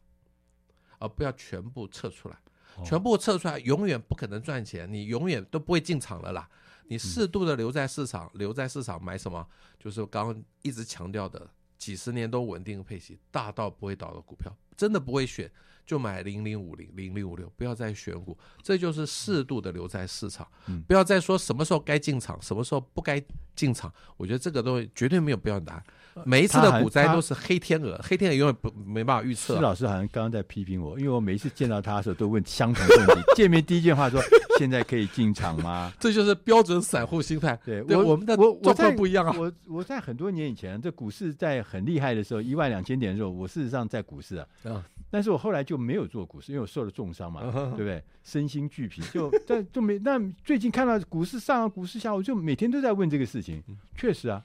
[0.99, 2.37] 而不要全部撤出来。
[2.85, 6.49] 全部撤出来，永远不可能赚钱，你永远都不会进场了啦。
[6.89, 9.47] 你适度的留在市场，留在市场买什么？
[9.79, 15.51] 就是我刚刚一直强调的，几十年都稳定配息、大到不会倒的股票，真的不会选。
[15.85, 23.23] 就买零零五零零零五六，不要再选股，这就是适度的留在市场，嗯、不要再说什么时候该进场，什么时候不该
[23.55, 23.93] 进场。
[24.17, 25.85] 我觉得这个东西绝对没有必要答案。
[26.25, 29.57] 每一次的股灾都是黑天鹅，黑天鹅永远不没办法预测、啊。
[29.57, 33.23] 施老师好像刚刚在批评我，因为我每一次见到他的时候都问相同的问题。
[33.35, 34.21] 见面第一句话说
[34.59, 37.59] ：“现在可以进场吗？” 这就是标准散户心态。
[37.65, 39.35] 对，对我我们的我状况不一样啊。
[39.39, 44.47] 我我在很多年以前，这股市在很厉害的时候，一万两千点的时候，我事实上在股市啊。
[44.65, 48.03] 嗯但是我后来就没有做股市，因为我受了重伤嘛，对不对？
[48.25, 49.97] 身心俱疲，就但就没。
[50.01, 53.63] 那最近看到股市上，股市下，我就每天都在问这个事情。
[53.95, 54.43] 确实啊，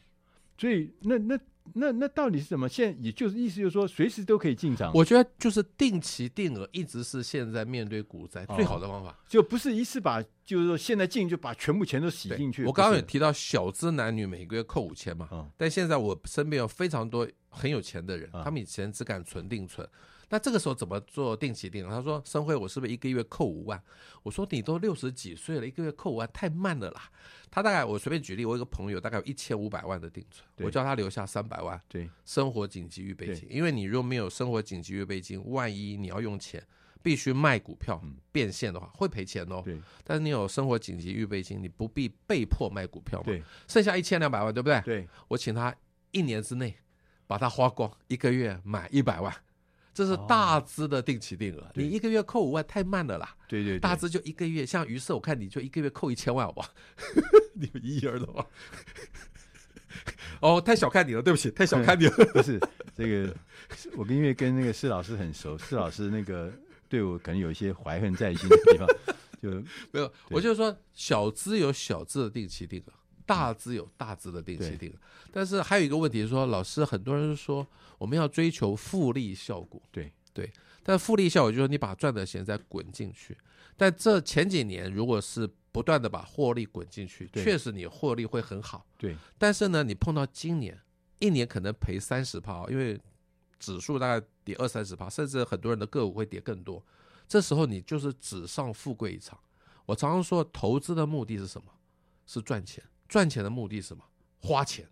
[0.59, 1.35] 所以那那
[1.75, 2.67] 那那到底是什么？
[2.67, 4.91] 现在也就是意思就是说，随时都可以进场。
[4.93, 12.65] 我觉得就是定期定额，一直是现在面对股灾最好的方法，就不是一次把，就是说现在进就把全部钱都洗进去。
[12.65, 17.27] 我刚刚有提到小资男女每个月扣五千嘛，但现在我身边有非常多。
[17.51, 19.85] 很有钱的人，啊他们以前只敢存定存。
[20.29, 21.89] 那这个时候怎么做定期定额？
[21.89, 23.81] 他说：“生辉，我是不是一个月扣五万？”
[24.21, 27.09] 我说：“你都六十几岁了，一个月扣五万太慢了啦。”
[27.49, 33.47] 他大概我随便举例，我有一个朋友大概有一千五百万的定存，我叫他留下三百万，对，生活紧急预备金。
[33.49, 36.63] 因为你如果没有生活紧急预备金，万一你要用钱，
[37.01, 37.99] 必须卖股票
[38.31, 39.63] 变现的话，会赔钱哦。
[39.65, 43.25] 对，但是你有生活紧急预备金，你不必被迫卖股票嘛。
[43.25, 44.79] 对，剩下一千两百万，对不对？
[44.81, 45.75] 对，我请他
[46.11, 46.75] 一年之内
[47.25, 49.33] 把它花光，一个月买一百万。
[49.93, 53.35] 这是大资的定期定额，哦、你一个月扣五万太慢了啦。
[53.47, 56.69] 对，对对，大资就一个月，像于是我看你就一个月扣一千万，好不好？
[57.53, 58.47] 你们一人的话，
[60.39, 62.11] 哦，太小看你了，对不起，太小看你了。
[62.31, 62.59] 不是
[62.95, 63.35] 这个，
[63.97, 66.53] 我跟因为跟那个施老师很熟，施老师那个
[66.87, 68.87] 对我可能有一些怀恨在心的地方，
[69.41, 69.49] 就
[69.91, 70.11] 没有。
[70.29, 72.93] 我就是说，小资有小资的定期定额。
[73.29, 74.95] 大资有大资的定期定额，
[75.31, 77.65] 但是还有一个问题是说，老师很多人说
[77.97, 80.11] 我们要追求复利效果，对。
[80.31, 80.49] 对，
[80.83, 83.35] 但复利效果就是你把赚的钱再滚进去，
[83.75, 90.79] 但这前几年如果是不断的把获利滚进去，确实你获利会很好，对，但是呢，你碰到今年
[91.17, 92.97] 一年可能赔三十趴，因为
[93.59, 96.81] 指数大概跌二三十趴，甚至很多人的个股会跌更多，
[97.27, 99.37] 这时候你就是纸上富贵一场。
[99.87, 101.71] 我常常说，投资的目的是什么？
[102.27, 102.81] 是赚钱。
[103.09, 104.03] 赚钱的目的是什么？
[104.41, 104.87] 花钱，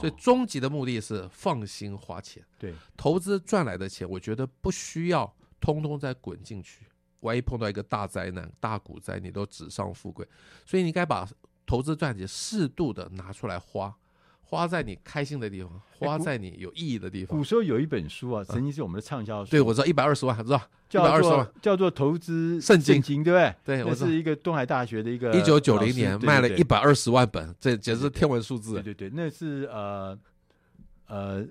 [0.00, 2.42] 所以终极的目的是放心花钱。
[2.58, 6.86] 对，投资赚来的钱，我觉得不需要通通再滚进去。
[7.20, 10.26] 万一碰到一个大灾难、大股灾，你都纸上富贵。
[10.64, 11.28] 所以你该把
[11.66, 13.94] 投资赚钱适度的拿出来花。
[14.48, 17.36] 花在你开心的地方，花在你有意义的地方。
[17.36, 19.50] 古时候有一本书啊，曾经是我们的畅销书。
[19.50, 23.54] 对，我知道一百二十万，知道叫做叫做投资圣经，对不对？
[23.64, 28.74] 对，我是一个东海大学的一个一九九零年卖了一百二十万本，这简直是天文数字。
[28.74, 30.16] 对对对，那是呃
[31.08, 31.44] 呃，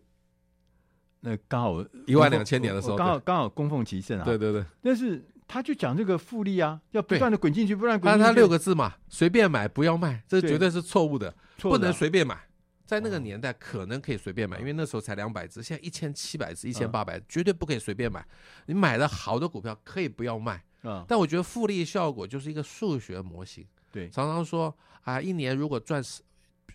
[1.20, 4.24] 那刚好一万两千年的时候，刚好刚好供奉其盛啊。
[4.24, 8.24] 对对对，但是他就讲这个复利啊，要不断的滚进去，不断滚进去。
[8.24, 12.40] 但他六个字嘛，随便买不要卖，这绝对是错误的，不能随便买。
[12.86, 18.26] 在那个年代可能可以随便买，因为那时候才两百只，现在一千七百只、一千八百，绝对不可以随便买。
[18.68, 20.64] 你买的好的股票可以不要卖，
[21.08, 23.66] 但我觉得复利效果就是一个数学模型。
[23.92, 26.22] 对，常常说啊，一年如果赚十，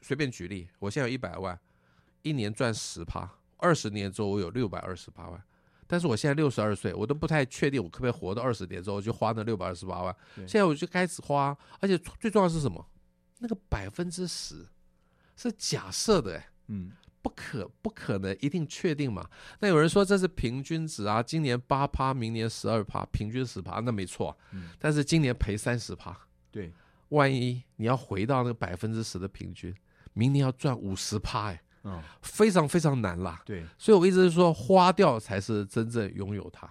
[0.02, 1.58] 随便举例，我现在有一百万，
[2.22, 5.40] 一年赚十趴，二十年之后我有六百二十八万。
[5.86, 10.16] 但是我现在六十二岁，我都不太确定我可不可以活到二十年之后就花那六百二十八万。
[10.36, 12.84] 现在我就开始花，而且最重要的是什么？
[13.38, 14.66] 那个百分之十。
[15.40, 19.26] 是假设的，嗯，不可不可能一定确定嘛？
[19.60, 24.36] 那有人说这是平均值啊，今年八趴，明年十二趴，平均十趴，那没错。
[24.52, 26.14] 嗯，但是今年赔三十趴，
[26.50, 26.70] 对，
[27.08, 29.74] 万一你要回到那个百分之十的平均，
[30.12, 33.40] 明年要赚五十趴，哎，嗯，非常非常难啦。
[33.46, 36.66] 对，所以我一直是说，花掉才是真正拥有它。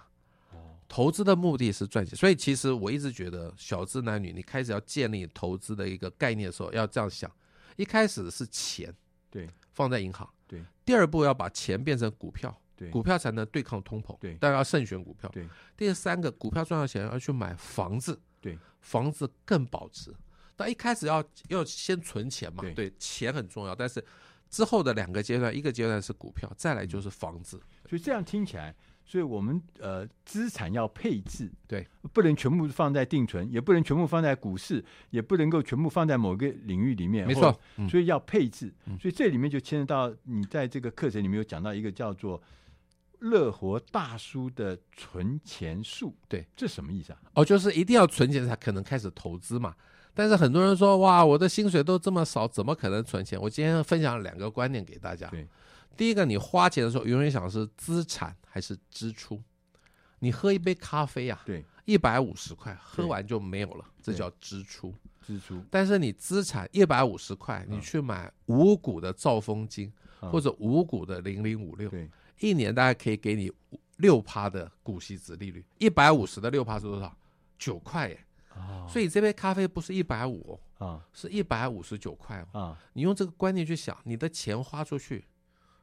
[0.52, 7.28] 哦，投资的目的是赚钱，所以其实我一直觉得，小资男女，你开始要建立投资的一个概念的时候，要这样想。
[7.80, 8.94] 一开始是钱，
[9.30, 10.62] 对，放在银行，对。
[10.84, 14.36] 第二步要把钱变成股票，对，股票才能对抗通膨，对。
[14.38, 15.48] 但要慎选股票，对。
[15.78, 20.14] 第三个，股票赚到钱要去买房子，对，房子更保值。
[20.56, 23.74] 但一开始要要先存钱嘛，对，钱很重要。
[23.74, 24.04] 但是
[24.50, 27.58] 之后的两个阶段，一个阶段是股票，再来就是房子。
[27.88, 28.76] 所以这样听起来。
[29.10, 37.26] 所以我们呃资产要配置，对，不能全部放在定存，也不能全部放在股市，也不能够全部放在某个领域里面。
[37.26, 38.72] 没错，所以要配置。
[38.86, 42.40] 嗯、所以这里面就牵扯到你在这个课程里面有讲到一个叫做
[43.18, 46.14] “乐活大叔”的存钱术。
[46.28, 47.18] 对，这什么意思啊？
[47.34, 49.74] 哦，就是一定要存钱才可能开始投资嘛。
[50.14, 53.36] 但是很多人说，哇，我的薪水都这么少，怎么可能存钱？
[53.42, 55.26] 我今天分享两个观点给大家。
[55.30, 55.48] 对。
[55.96, 59.40] 第一个，你花钱的时候永远想是资产还是支出？
[60.18, 64.92] 你喝一杯咖啡呀，对，一百五十块，喝完就没有了，这叫支出。
[65.22, 65.64] 支出。
[65.70, 71.90] 但是你资产一百五十块，你去买五股的兆丰金，或者五股的零零五六，
[72.40, 73.50] 一年大概可以给你
[73.98, 75.64] 六趴的股息值利率。
[75.78, 77.16] 一百五十的六趴是多少？
[77.56, 78.26] 九块耶。
[78.88, 82.76] 所以这杯咖啡不是一百五啊，是一百五十九块哦。
[82.94, 85.24] 你用这个观念去想，你的钱花出去。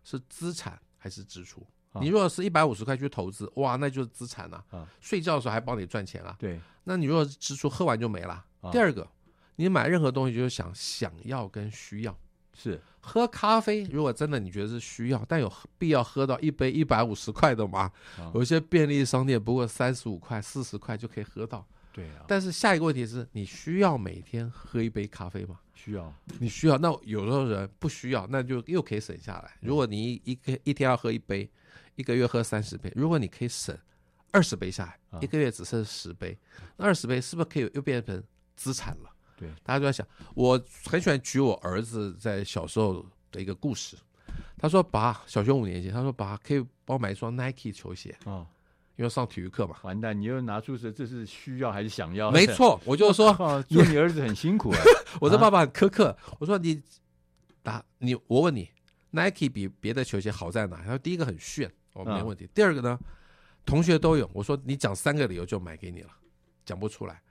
[0.04, 1.68] 是资产还是支出？
[2.02, 4.64] 你如果是一百五十块去投资，哇，那就是资产了。
[4.72, 6.36] 啊，睡觉的时候还帮你赚钱啊。
[6.40, 8.44] 对，那你如果是支出，喝完就没了。
[8.72, 9.08] 第二个，
[9.56, 12.18] 你买任何东西就是想想要跟需要。
[12.54, 17.92] 是，喝咖啡，如果真的你觉得是需要，但有必要喝到一杯一百五十块的吗？
[18.34, 21.64] 有些便利商店不过三十五块、四十块就可以喝到。
[21.94, 22.26] 对啊。
[22.28, 25.60] 但是下一个问题是你需要每天喝一杯咖啡吗？
[25.76, 26.78] 需要，你需要。
[26.80, 29.56] 那有时候人不需要，那就又可以省下来。
[29.62, 31.48] 如果你一一个一天要喝一杯，
[31.98, 33.78] 一个月喝三十杯，如果你可以省
[34.32, 36.38] 二十杯下来，啊、一个月只剩十杯，
[36.78, 38.24] 那二十杯是不是可以又变成
[38.56, 39.10] 资产了？
[39.36, 43.98] 对，大家都在想，我很喜欢举我儿子在小时候的一个故事。
[44.60, 48.46] 他说：“爸，小学五年级，他说爸可以帮我买一双 Nike 球鞋啊，
[48.96, 52.32] 因为上体育课嘛。”完蛋，你又拿出是这是需要还是想要？
[52.32, 53.34] 没错， 我就说
[53.70, 54.80] 做你儿子很辛苦啊。
[55.22, 56.82] 我说爸爸很苛刻，我说你
[57.62, 58.70] 打你，我问你
[59.12, 60.78] ，Nike 比别的球鞋好在哪？
[60.78, 62.48] 他说第一个很炫，哦，没问题。
[62.54, 63.00] 第二个呢，
[63.66, 64.30] 同学都有。
[64.34, 66.12] 我说你讲三个理由就买给你了，
[66.66, 67.22] 讲不出来。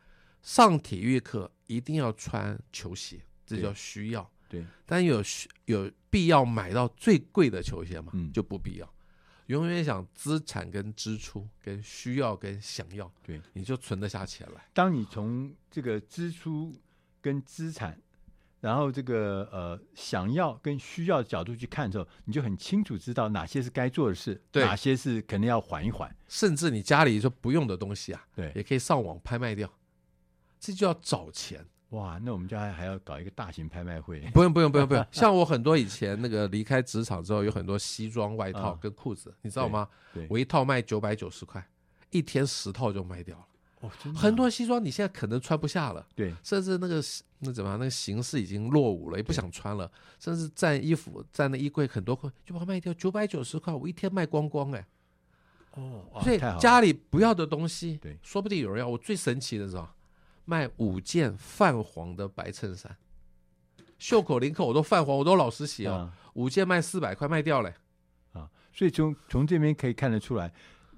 [0.42, 4.30] 上体育课一定要穿球鞋，这叫需要。
[4.48, 5.22] 对，但有
[5.64, 8.12] 有必要买到最贵的球鞋吗？
[8.14, 8.94] 嗯，就不必要。
[9.46, 14.68] 永远想资产跟支出跟需要跟想要，对，你就存得下钱来。
[14.72, 16.74] 当你从这个支出
[17.20, 18.00] 跟资产，
[18.66, 26.12] 然后这个呃想要跟需要的角度去看的时候，你就很清楚知道哪些是该做的事，哪些是可能要缓一缓。
[26.26, 29.70] 甚至你家里说不用的东西啊，对，也可以上网拍卖掉。
[30.58, 31.64] 这就要找钱。
[31.90, 34.18] 哇，那我们家还还要搞一个大型拍卖会？
[34.34, 39.88] 不用不用不用不 用，像我很多以前那个离开职场之后，有很多西装外套跟裤子，你知道吗？
[40.28, 41.64] 我一套卖九百九十块，
[42.10, 43.46] 一天十套就卖掉了。
[43.80, 44.18] 哦，真的。
[44.18, 47.02] 很多西装你现在可能穿不下了，对，甚至那个
[47.40, 54.86] 那怎么样，那个形式已经落伍了，也不想穿了，甚至占衣服占那衣柜很多块，就把它卖掉，九百九十块，我一天卖光光哎。
[55.72, 58.88] 哦，所以家里不要的东西，对，说不定有人要。
[58.88, 59.94] 我最神奇的是吧？
[60.46, 62.96] 卖五件泛黄的白衬衫，
[63.98, 66.10] 袖口领口我都泛黄，我都老实洗哦。
[66.32, 67.72] 五件卖四百块，卖掉了
[68.32, 68.48] 啊！
[68.72, 70.52] 所以从从这边可以看得出来，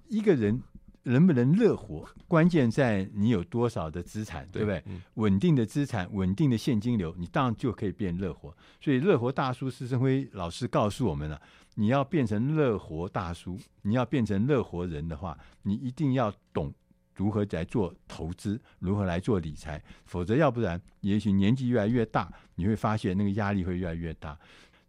[0.09, 0.62] 一个人
[1.09, 4.82] 能不能乐活，关键在你有多少的资产，对不对？
[5.14, 8.54] 稳定的资产，稳定的现金流，你当然就可以变乐活。
[8.80, 11.40] 所以乐活大叔施生辉老师告诉我们了：
[11.74, 16.72] 你要变成乐活大叔，你要变成乐活人的话，你一定要懂。
[17.14, 18.61] 如何来做投资？
[18.78, 19.82] 如何来做理财？
[20.04, 24.38] 否则，要不然，也许年纪越来越大，你会发现那个压力会越来越大。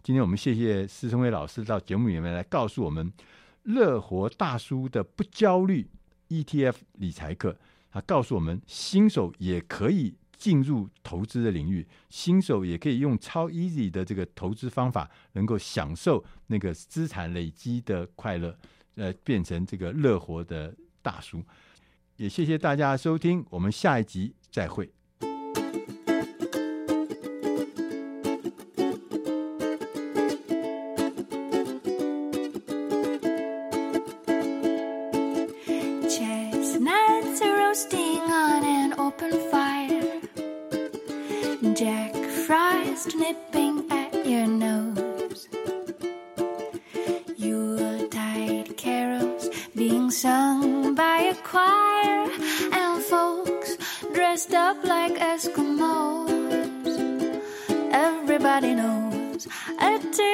[0.03, 3.11] 今天我们谢谢施生辉老师到节目里面来告诉我们
[3.63, 5.87] 乐活大叔的不焦虑
[6.29, 7.57] ETF 理财课。
[7.91, 18.57] 他告诉我们，新手也可以进入投资的领域，新手也可以用超 easy 的这个投资方法，能够享受那个资产累积的快乐，
[18.95, 21.43] 呃，变成这个乐活的大叔。
[22.15, 24.91] 也谢谢大家收听，我们下一集再会。
[58.75, 59.47] knows.
[59.79, 60.28] I day.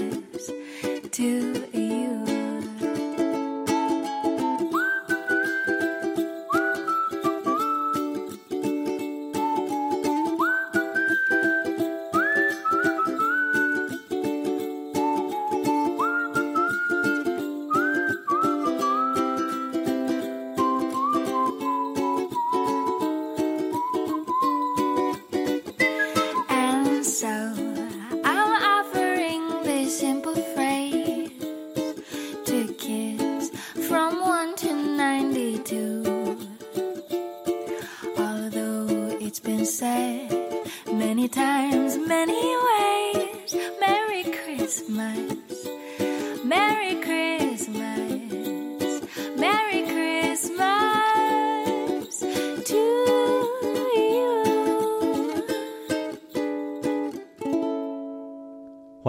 [0.00, 0.50] lives
[1.72, 2.29] you.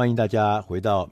[0.02, 1.08] 欢迎大家回到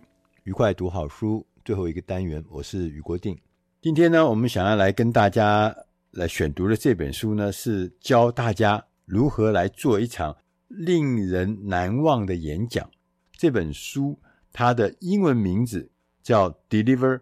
[0.45, 3.37] 愉快读好书最后一个单元，我是余国定。
[3.83, 5.71] 今天呢，我们想要来跟大家
[6.09, 10.35] 来选读的这本书呢，是教大家如何来做一场
[10.69, 12.89] 令人难忘的演讲。
[13.33, 14.17] 这本书
[14.51, 15.91] 它的英文名字
[16.23, 17.21] 叫《Deliver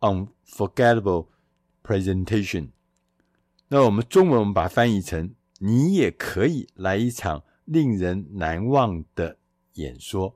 [0.00, 1.28] Unforgettable
[1.84, 2.62] Presentation》。
[3.68, 9.36] 那我们中文我们把它翻译成“你也可以来一场令人难忘的
[9.74, 10.34] 演说”。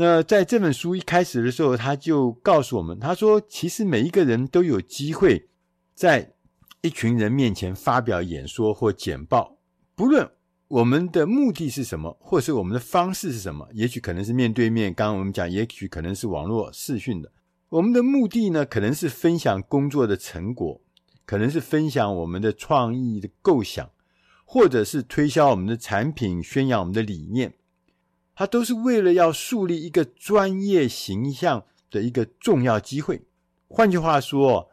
[0.00, 5.48] 那在这本书一开始的时候，他就告诉我们，他说：“其实每一个人都有机会
[5.92, 6.34] 在
[6.82, 9.58] 一群人面前发表演说或简报，
[9.96, 10.30] 不论
[10.68, 17.32] 我们的目的是什么，或是我们的方式是什么，也许可能是面对面，刚刚我们讲，也许可能是网络视讯的。
[17.68, 20.80] 我们的目的呢，可能是分享工作的成果，
[21.26, 23.90] 可能是分享我们的创意的构想，
[24.44, 27.54] 或者是推销我们的产品，宣扬我们的理念。”
[28.38, 33.26] 它都是为了要树立一个专业形象的一个重要机会。
[33.66, 34.70] 换句话说，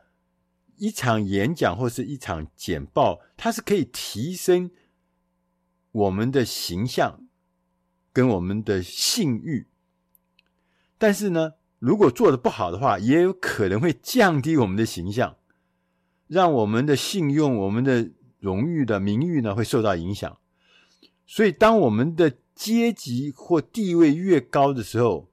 [0.78, 4.70] 一场演讲或是一场简报，它是可以提升
[5.91, 7.26] 我们的形象
[8.13, 9.66] 跟我们的信誉。
[10.99, 15.38] 但是呢，如果做的不好的话，也有可能会降低我们的形象，
[16.28, 20.38] 让我们的信用、我们的荣誉的名誉呢会受到影响。
[21.26, 25.30] 所以，当我们的阶级或地位越高的时候，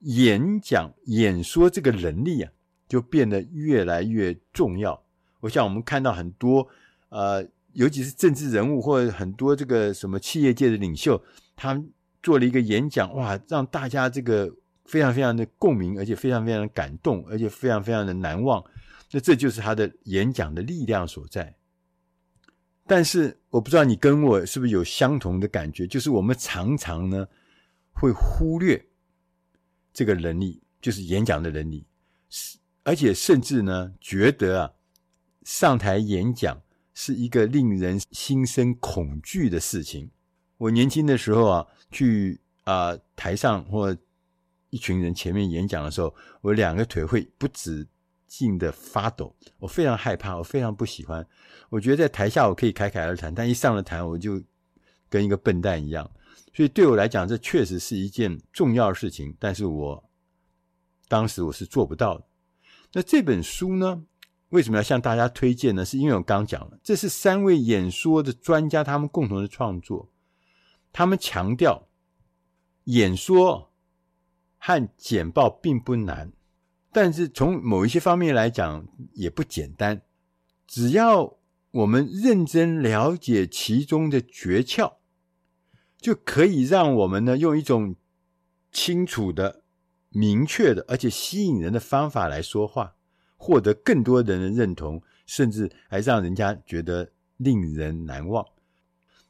[0.00, 2.52] 演讲、演说这个能力啊，
[2.86, 5.02] 就变得越来越重要。
[5.40, 6.68] 我想，我们看到很多
[7.08, 11.22] 呃，尤其是政治人物或者很多这个什么企业界的领袖，
[11.56, 11.82] 他
[12.22, 14.54] 做了一个演讲，哇，让大家这个
[14.84, 18.62] 非常非常的共鸣，而且非常非常的感动，而且非常非常的难忘。
[19.12, 21.56] 那这就是他的演讲的力量所在。
[22.90, 27.24] 但是我不知道你跟我是不是有相同的感觉，就是我们常常呢
[27.92, 28.84] 会忽略
[29.92, 31.86] 这个能力，就是演讲的能力，
[32.82, 34.72] 而且甚至呢觉得啊
[35.44, 36.60] 上台演讲
[36.92, 40.10] 是一个令人心生恐惧的事情。
[40.58, 43.96] 我年轻的时候啊，去啊、台上或
[44.70, 47.86] 一群人前面演讲的时候，我两个腿会不止
[48.26, 51.24] 劲的发抖，我非常害怕，我非常不喜欢。
[51.70, 54.42] 我觉得在台下我可以侃侃而谈，但一上了台我就
[55.08, 56.08] 跟一个笨蛋一样。
[56.52, 59.34] 所以对我来讲，这确实是一件重要的事情。
[59.38, 60.10] 但是我
[61.08, 62.24] 当时我是做不到的。
[62.92, 64.02] 那这本书呢，
[64.48, 65.84] 为什么要向大家推荐呢？
[65.84, 70.10] 是因为我刚讲了，这是三位演说的专家他们共同的创作。
[70.92, 71.86] 他们强调，
[72.84, 73.72] 演说
[74.58, 76.32] 和简报并不难，
[76.90, 80.02] 但是从某一些方面来讲也不简单。
[80.66, 81.38] 只要
[81.72, 84.94] 我们认真了解其中的诀窍，
[85.98, 87.94] 就可以让我们呢用一种
[88.72, 89.62] 清楚的、
[90.08, 92.96] 明确的，而且吸引人的方法来说话，
[93.36, 98.44] 获得更多人的认同，甚至还让人家觉得令人难忘。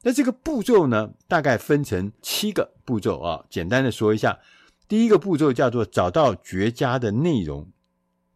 [0.01, 4.39] 那这个步骤呢，大概分成七个步骤啊，简单的说一下。
[4.87, 7.71] 第一个步骤叫做找到绝佳的内容，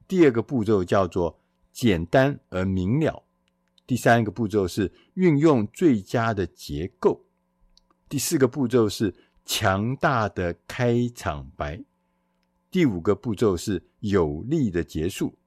[0.08, 1.40] 第二个步骤叫做
[1.74, 3.24] 简单而明了。
[3.88, 7.24] 第三个步骤是运用最佳的结构，
[8.10, 9.14] 第四个步骤是
[9.46, 11.84] 强大的开场白，
[12.72, 15.38] 第五个步骤是有力的结束，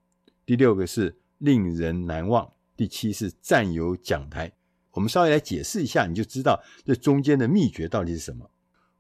[0.47, 4.53] 第六个是令人难忘，第七是占有讲台。
[4.93, 8.51] 我们稍微来解释一下，你就知道这中间的秘诀到底是什么。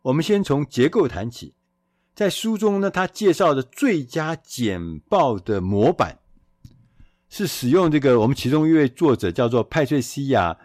[0.03, 1.55] 我们先从结构谈起，
[2.14, 6.18] 在书中呢，他介绍的最佳简报的模板。
[7.29, 10.53] 是使用这个我们其中一位作者叫做派翠西亚·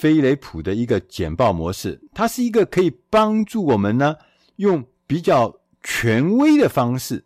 [0.00, 4.16] 菲雷普的一个简报模式，它是一个可以帮助我们呢
[4.56, 7.24] 用比较权威的方式，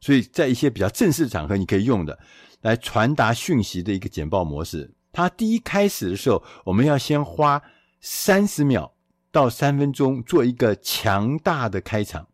[0.00, 2.18] 所以在一些比较正式场合你可以用的
[2.62, 4.92] 来传达讯息的一个简报模式。
[5.12, 7.62] 它第一开始的时候，我们要先花
[8.00, 8.92] 三十秒
[9.30, 12.26] 到三分钟做一个强大的开场，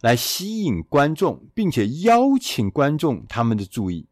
[0.00, 4.07] 来吸引观众，并且邀请观众他们的注意。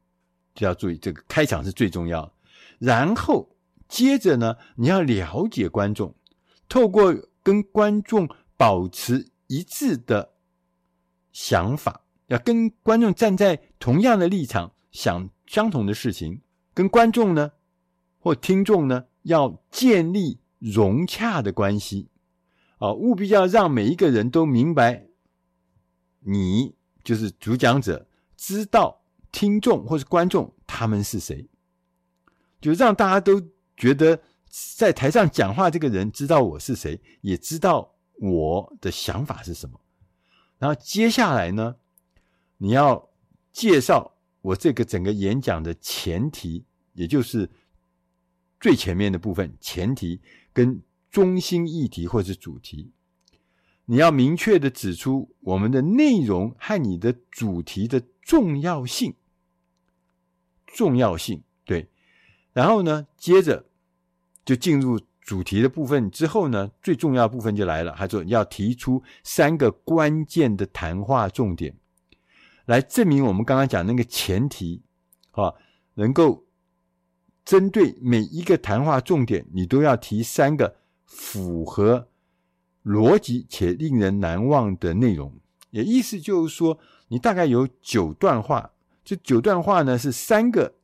[0.57, 2.33] 就要注意，这个开场是最重要的。
[2.81, 3.49] 然后
[3.87, 6.13] 接着呢，你要了解观众，
[6.69, 10.33] 透过跟观众保持一致的
[11.33, 16.41] 想法，要跟观众站在同样的立场，想相同的事情，
[16.75, 17.53] 跟观众呢
[18.19, 22.09] 或听众呢要建立融洽的关系。
[22.79, 25.07] 啊，务必要让每一个人都明白，
[26.21, 29.03] 你就是主讲者，知道。
[29.37, 31.47] 听众或是观众，他们是谁？
[32.59, 33.39] 就让大家都
[33.77, 34.19] 觉得
[34.49, 39.79] 在台上讲话这个人知道我是谁，也知道我的想法是什么。
[40.57, 41.77] 然后接下来呢，
[42.57, 43.11] 你要
[43.53, 46.65] 介绍我这个整个演讲的前提，
[46.95, 47.51] 也就是
[48.59, 50.19] 最前面的部分，前提
[50.55, 52.91] 跟中心议题或者主题，
[53.85, 59.15] 你要明确的指出我们的内容和你的主题的重要性，
[60.77, 61.89] 重要性，对。
[62.53, 63.65] 然后呢，接着
[64.45, 65.01] 就进入。
[65.27, 67.93] 主题的部分之后呢，最重要部分就来了。
[67.99, 71.75] 他说要提出三个关键的谈话重点，
[72.67, 74.85] 来证明我们刚刚讲那个前提，
[75.33, 75.53] 啊，
[75.95, 76.45] 能够
[77.45, 82.07] 针对每一个谈话重点，你都要提三个符合
[82.85, 85.41] 逻辑且令人难忘的内容。
[85.71, 88.71] 也意思就是说，你大概有九段话，
[89.07, 90.75] 这九段话呢是三个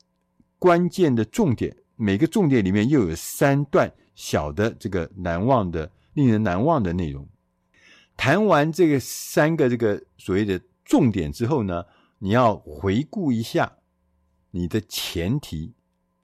[0.58, 3.92] 关键的重点，每个重点里面又有三段。
[4.14, 7.26] 小的这个难忘的、令人难忘的内容，
[8.14, 11.82] 谈完这个三个这个所谓的重点之后呢，
[12.18, 13.72] 你要回顾一下
[14.50, 15.72] 你的前提，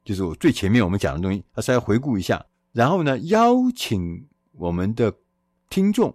[0.05, 2.45] 就是我最前面我们讲的东西，还是要回顾一下。
[2.73, 5.13] 然后呢，邀请我们的
[5.71, 6.15] 听众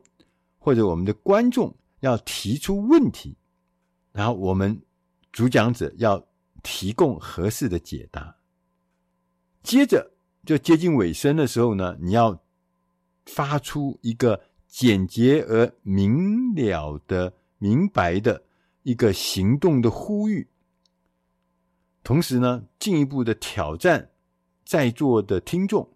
[0.60, 3.36] 或者我们的观众要提出问题，
[4.12, 4.80] 然后我们
[5.34, 6.26] 主讲者要
[6.64, 8.38] 提供合适的解答，
[9.62, 10.12] 接着。
[10.46, 12.38] 就接近尾声的时候呢，你要
[13.26, 18.44] 发出一个简洁而明了的、明白的
[18.82, 20.46] 一个行动的呼吁，
[22.04, 24.10] 同时呢，进一步的挑战
[24.66, 25.90] 在座的听众，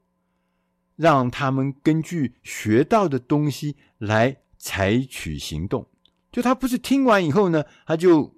[0.96, 5.86] 让他们根据学到的东西来采取行动。
[6.32, 8.34] 就他不是听完以后呢，他就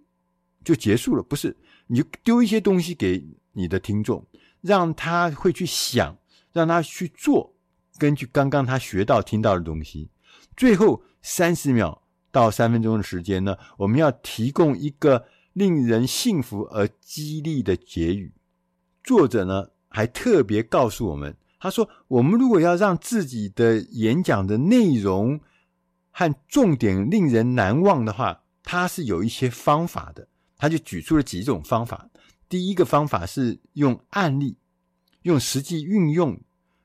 [0.63, 1.55] 就结束了，不是，
[1.87, 4.25] 你就丢一些东西给你的听众。
[4.61, 6.17] 让他会去想，
[6.51, 7.55] 让他去做，
[7.97, 10.09] 根据刚刚他学到、听到的东西。
[10.57, 18.33] 最后三十秒到三分钟的时间呢，我们要提供一个令人幸福而激励的结语。
[19.01, 25.39] 作者呢还特别告诉我们，他说：“我们如果要让自己的演讲的内容
[26.11, 30.27] 和重点令人难忘的话，他是有一些方法的。”
[30.59, 32.07] 他就举出了几种方法。
[32.47, 34.57] 第一个方法是用案例，
[35.21, 36.39] 用实际运用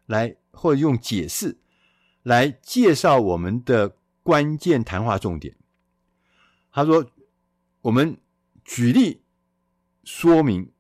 [0.07, 1.59] 来，或者用解释
[2.22, 5.57] 来介绍我们的关键谈话重点。
[6.70, 7.11] 他说
[7.83, 8.16] ：“我们
[8.64, 9.22] 举例
[10.03, 10.72] 说明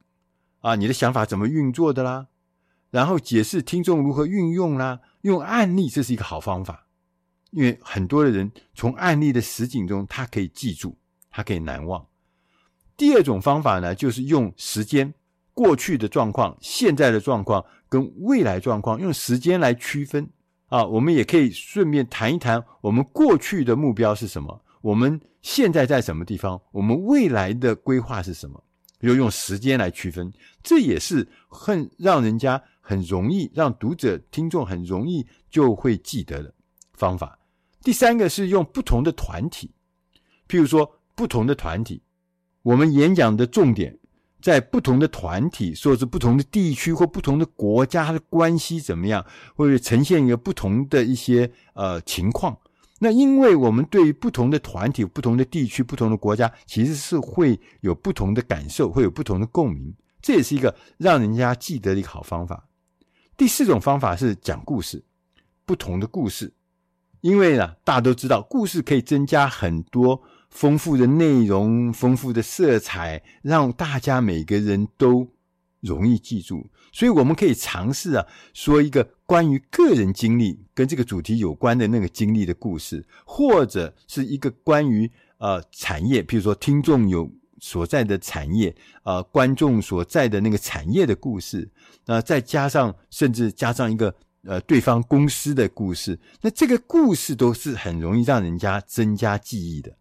[0.60, 2.28] 啊，你的想法怎么运作的啦，
[2.90, 6.86] 然后解释听众如何运用啦，用案例，这是一个好方法，
[7.50, 10.98] 因为很多的人从案例的实景中，他可以记住，
[11.30, 12.06] 他可以难忘。”
[12.96, 15.12] 第二种方法呢，就是用时间，
[15.52, 20.28] 过去的状况、现在的状况跟未来状况，用时间来区分
[20.68, 20.84] 啊。
[20.84, 28.62] 我们也可以顺便谈一谈我们过去的目标是什么，我们现在在什么地方，我们未来的规划是什么，
[29.00, 30.32] 又用时间来区分，
[30.62, 36.54] 这也是很让人家很容易，让读者、听众很容易就会记得的
[36.92, 37.36] 方法。
[37.82, 39.72] 第三个是用不同的团体，
[40.48, 42.00] 譬如说不同的团体。
[42.64, 43.98] 我们演讲的重点，
[44.40, 52.58] 在不同的团体，说是不同的地区或不同的国家的关系怎么样，会呈现一个不同的一些呃情况。
[53.00, 59.94] 那因为我们对于不同的团体、不同的地区、不同的国家，其实是会有不同的感受，会有不同的共鸣。
[60.22, 62.66] 这也是一个让人家记得的一个好方法。
[63.36, 65.04] 第四种方法是讲故事，
[65.66, 66.54] 不同的故事，
[67.20, 70.22] 因为呢，大家都知道，故事可以增加很多。
[70.54, 75.28] 丰富的内容，丰富的色彩，让大家每个人都
[75.80, 76.64] 容易记住。
[76.92, 78.24] 所以我们可以尝试啊，
[78.54, 87.28] 说一个关于个人经历跟这个主题有关的那个经历的故事，或者是一个关于呃产业，譬如说听众有
[87.58, 91.68] 所在的产业，呃观众所在的那个产业的故事，
[92.06, 99.96] 那、呃、再加上甚至加上一个呃对方公司的故事，那这个故事都是很容易让人家增加记忆的。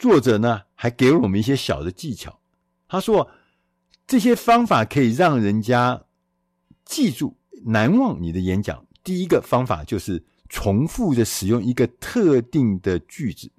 [0.00, 2.40] 作者呢，还给了我们一些小的技巧。
[2.88, 3.30] 他说，
[4.06, 6.02] 这些方法可以让人家
[6.86, 7.36] 记住、
[7.66, 8.86] 难忘你的演讲。
[9.04, 13.52] 第一个方法就是重复的使用一个特定的句子，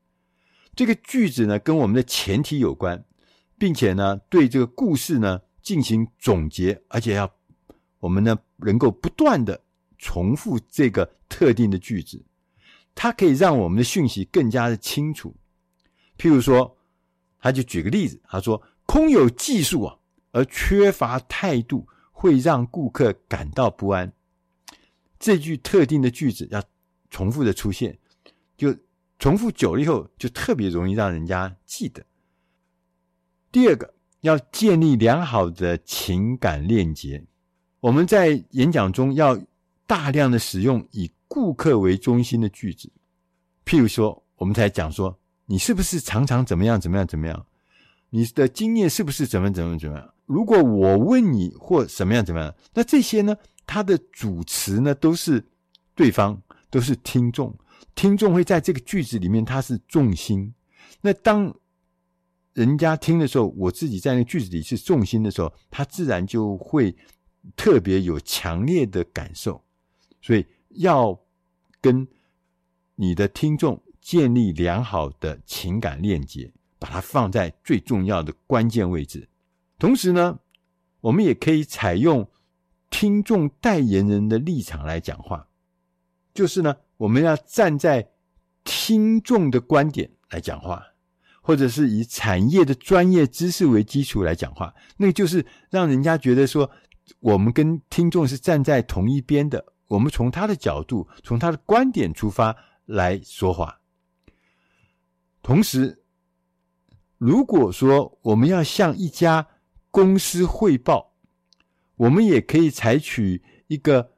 [0.76, 3.06] 这个句子呢，跟我们的前提有关，
[3.60, 7.32] 并且呢，对这个故事呢进行总结，而且要
[8.00, 9.62] 我们呢能够不断的
[10.00, 12.26] 重复这个特定的句子，
[12.96, 15.36] 它可以让我们的讯息更加的清楚。
[16.22, 16.78] 譬如说，
[17.39, 19.97] 他就举个例子，他说：“空有技术啊，
[20.30, 24.13] 而缺乏态度，会让顾客感到不安。”
[25.17, 26.63] 这句特定的句子要
[27.09, 27.97] 重复的出现，
[28.55, 28.72] 就
[29.17, 32.05] 重复久了以后，就特别容易让人家记得。
[33.51, 37.26] 第二个，要建立良好的情感链接。
[37.80, 39.36] 我们在演讲中要
[39.88, 42.91] 大量的使用以顾客为中心的句子，
[43.65, 45.17] 譬如说，我们才讲说，
[45.52, 47.45] 你是不是常常怎么样怎么样怎么样？
[48.10, 50.14] 你的经验是不是怎么怎么怎么样？
[50.26, 53.36] 如果我问你或什么样怎么样，那这些呢，
[53.66, 55.45] 它的主词呢都是
[55.93, 57.54] 对方，都是听众，
[57.93, 60.54] 听众会在这个句子里面，它是重心。
[61.02, 61.54] 那当
[62.54, 66.95] 人家听的时候，我自己在那句子里是重心的时候，他自然就会。
[67.56, 69.64] 特别有强烈的感受，
[70.22, 70.45] 所以
[70.76, 71.20] 要
[71.82, 72.08] 跟
[72.93, 79.30] 你的听众建立良好的情感链接，把它放在最重要的关键位置。
[79.80, 80.39] 同时呢，
[80.99, 82.30] 我们也可以采用
[82.89, 85.47] 听众代言人的立场来讲话，
[86.34, 88.10] 就是呢，我们要站在
[88.64, 90.84] 听众的观点来讲话，
[91.41, 96.70] 或者是以产业的专业知识为基础来讲话，那个就是让人家觉得说。
[97.20, 103.81] 我们跟听众是站在同一边的，我们从他的角度，从他的观点出发来说话。
[105.42, 106.04] 同时，
[107.18, 109.48] 如果说我们要向一家
[109.89, 111.14] 公司汇报，
[111.96, 114.14] 我们也可以采取一个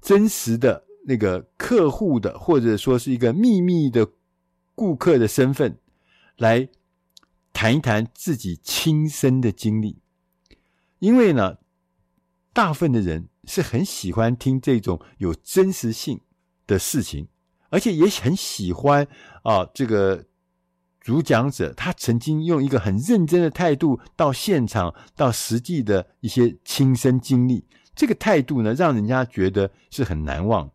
[0.00, 4.08] 真实的那个客户的，或者说是一个秘密的
[4.74, 5.78] 顾客的身份，
[6.36, 6.68] 来
[7.52, 9.98] 谈一谈自己亲身的经历，
[10.98, 11.58] 因为呢。
[12.54, 16.20] 大部分的人是很喜欢听这种有真实性
[16.66, 17.26] 的事情，
[17.70, 19.08] 而且也很喜欢
[19.42, 20.22] 啊，这个
[21.02, 30.70] 主讲者他曾经用一个很认真的态度到现场，到实际的一些亲身经历，这个态度呢，让人家觉得是很难忘。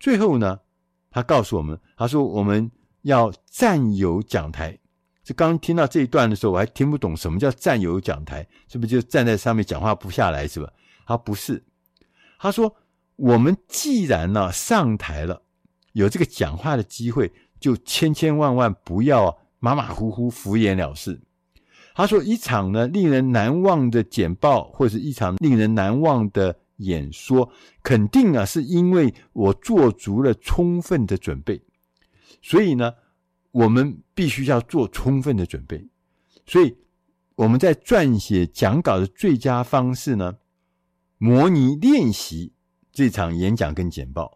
[0.00, 0.60] 最后呢，
[1.10, 2.70] 他告诉我们，他说我们
[3.02, 4.76] 要占有讲台。
[5.22, 10.72] 就刚听到这一段的时候，我还听不懂什么叫占有讲台，是不是就站在上面讲话不下来，是吧？
[11.06, 11.64] 他不是，
[12.38, 12.76] 他说
[13.16, 15.42] 我们既然呢上台了，
[15.92, 17.32] 有这个讲话的机会，
[17.66, 21.20] 就千千万万不要马马虎虎、敷衍了事。
[21.94, 27.50] 他说一场呢令人难忘的简报，或是一场令人难忘的演说，
[27.82, 31.60] 肯定啊是因为我做足了充分的准备，
[32.40, 32.92] 所以呢。
[33.52, 35.88] 我们必须要做充分的准备，
[36.44, 36.76] 所以
[37.36, 40.36] 我们在撰写讲稿的最佳方式呢，
[41.16, 42.52] 模拟练习
[42.92, 44.35] 这场演讲跟简报。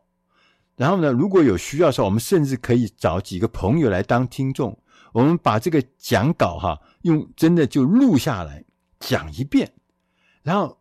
[0.81, 4.75] 然后呢，如果有需要的时候，我们甚至可以找几个朋友来当听众，
[5.13, 8.65] 我们把这个讲稿哈，用真的就录下来
[8.99, 9.71] 讲一遍。
[10.43, 10.81] 然后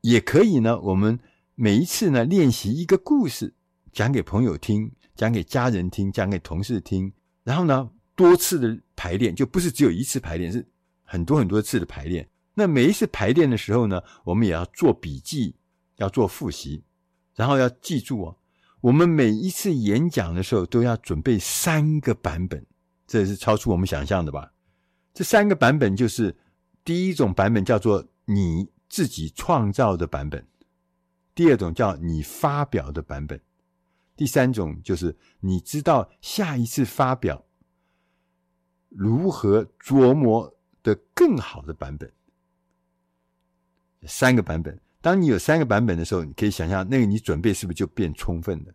[0.00, 1.20] 也可以呢，我们
[1.56, 3.52] 每一次呢练习一个故事，
[3.92, 7.12] 讲给朋友听，讲给家人听，讲给同事听。
[7.42, 10.66] 然后呢，多次的排练就不是只有一次排练，是
[11.02, 12.26] 很多很多次的排练。
[12.54, 15.54] 那每一次排练的时候呢，我们也要做笔记，
[15.96, 16.82] 要做复习，
[17.34, 18.36] 然后要记住哦，
[18.84, 22.66] 我们每一次演讲的时候都要准备三个版本，
[23.06, 24.52] 这是超出我们想象的吧？
[25.14, 26.36] 这三个版本就是
[26.84, 30.46] 第一种版本叫做你自己创造的版本，
[31.34, 33.40] 第二种叫你发表的版本。
[34.16, 37.46] 第三种就是你知道下一次发表
[38.90, 42.12] 如何琢磨的更好的版本。
[44.02, 48.72] 三个版本，当你有三个版本的时候，你可以想象那个你准备是不是就变充分了？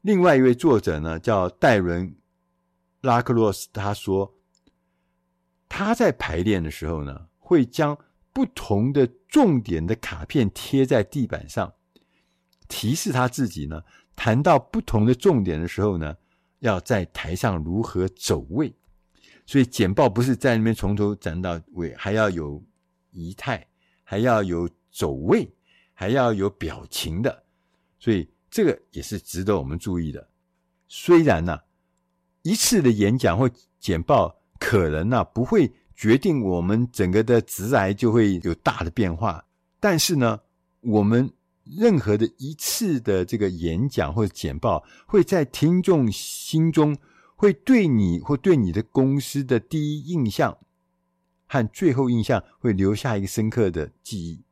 [0.00, 2.16] 另外一位作者呢，叫戴伦
[3.02, 4.34] 拉克洛斯，他说
[5.68, 7.96] 他在排练的时候呢，会将
[8.32, 11.72] 不同的重点的卡片贴在地板上，
[12.66, 13.84] 提示他自己呢。
[14.16, 16.16] 谈到不同的重点的时候呢，
[16.58, 18.74] 要在台上如何走位，
[19.46, 22.60] 所以简报不是在那边从头讲到尾，还要有
[23.12, 23.64] 仪态，
[24.02, 25.50] 还要有走位，
[25.94, 27.44] 还要有表情的，
[27.98, 30.28] 所以这个也是值得我们注意的。
[30.88, 31.58] 虽然呢、
[32.42, 39.44] 一次的演讲或简报可能呢、不会决定我们整个的职涯就会有大的变化，
[39.78, 40.40] 但是呢，
[40.80, 41.30] 我们。
[41.78, 46.96] 任何的一次的这个演讲或者简报，会在听众心中
[47.36, 50.58] 会对你或对你的公司的第一印象
[51.46, 54.42] 和最后印象会留下一个深刻的记忆。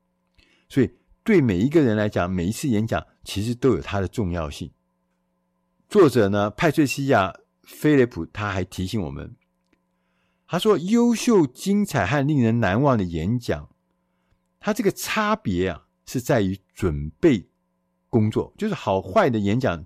[0.68, 0.90] 所以，
[1.22, 4.70] 对每一个人来讲，每一次演讲其实都有它的重要性。
[5.88, 7.30] 作者呢，派翠西亚·
[7.62, 9.36] 菲雷普他还提醒我们，
[10.46, 13.68] 他说：“优秀、精彩和令人难忘的演讲，
[14.60, 17.50] 它这个差别啊。”是在于准备
[18.08, 19.84] 工作，就是好坏的演讲，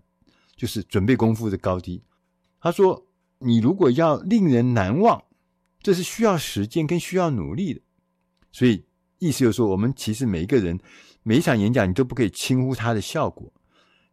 [0.55, 2.05] 就是准备功夫的高低。
[2.61, 3.09] 他说
[3.43, 5.25] ：“你如果要令人难忘，
[5.81, 7.81] 这是需要时间跟需要努力的。
[8.53, 8.85] 所以
[9.23, 10.77] 意思就是说，我们其实每一个人
[11.23, 13.53] 每一场演讲，你都不可以轻忽它的效果，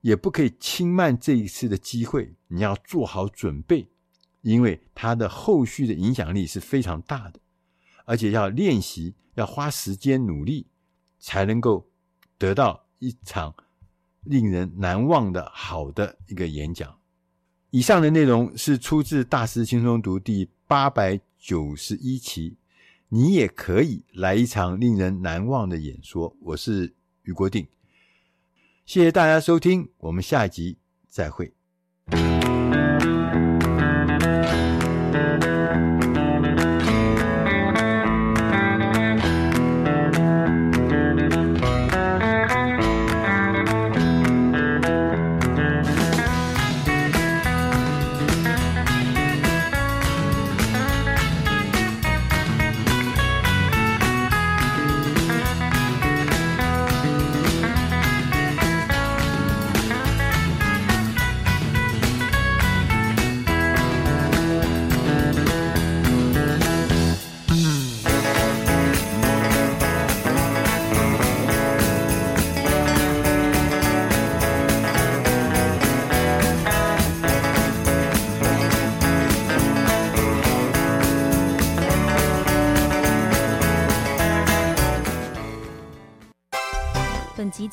[0.02, 2.36] 也不可以轻慢这一次的机会。
[2.48, 3.90] 你要做好准备，
[4.42, 7.40] 因为它的后续的影响力是非常大的，
[8.06, 10.68] 而且要练习，要花时间努力，
[11.18, 11.90] 才能够
[12.38, 13.56] 得到一场
[14.22, 16.96] 令人难忘的好的一个演讲。”
[17.72, 22.58] 以上的内容是出自《大师轻松读》第八百九十一期。
[23.12, 26.36] 你也可以来一场令人难忘的演说。
[26.42, 26.94] 我是
[27.24, 27.68] 余国定，
[28.86, 31.52] 谢谢大家收听，我们下一集再会。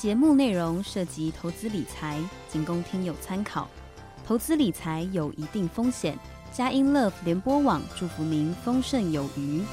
[0.06, 3.68] 节目内容涉及投资理财，仅供听友参考。
[4.24, 6.16] 投资理财有一定风险，
[6.52, 9.64] 佳音乐联播网祝福您丰盛有余。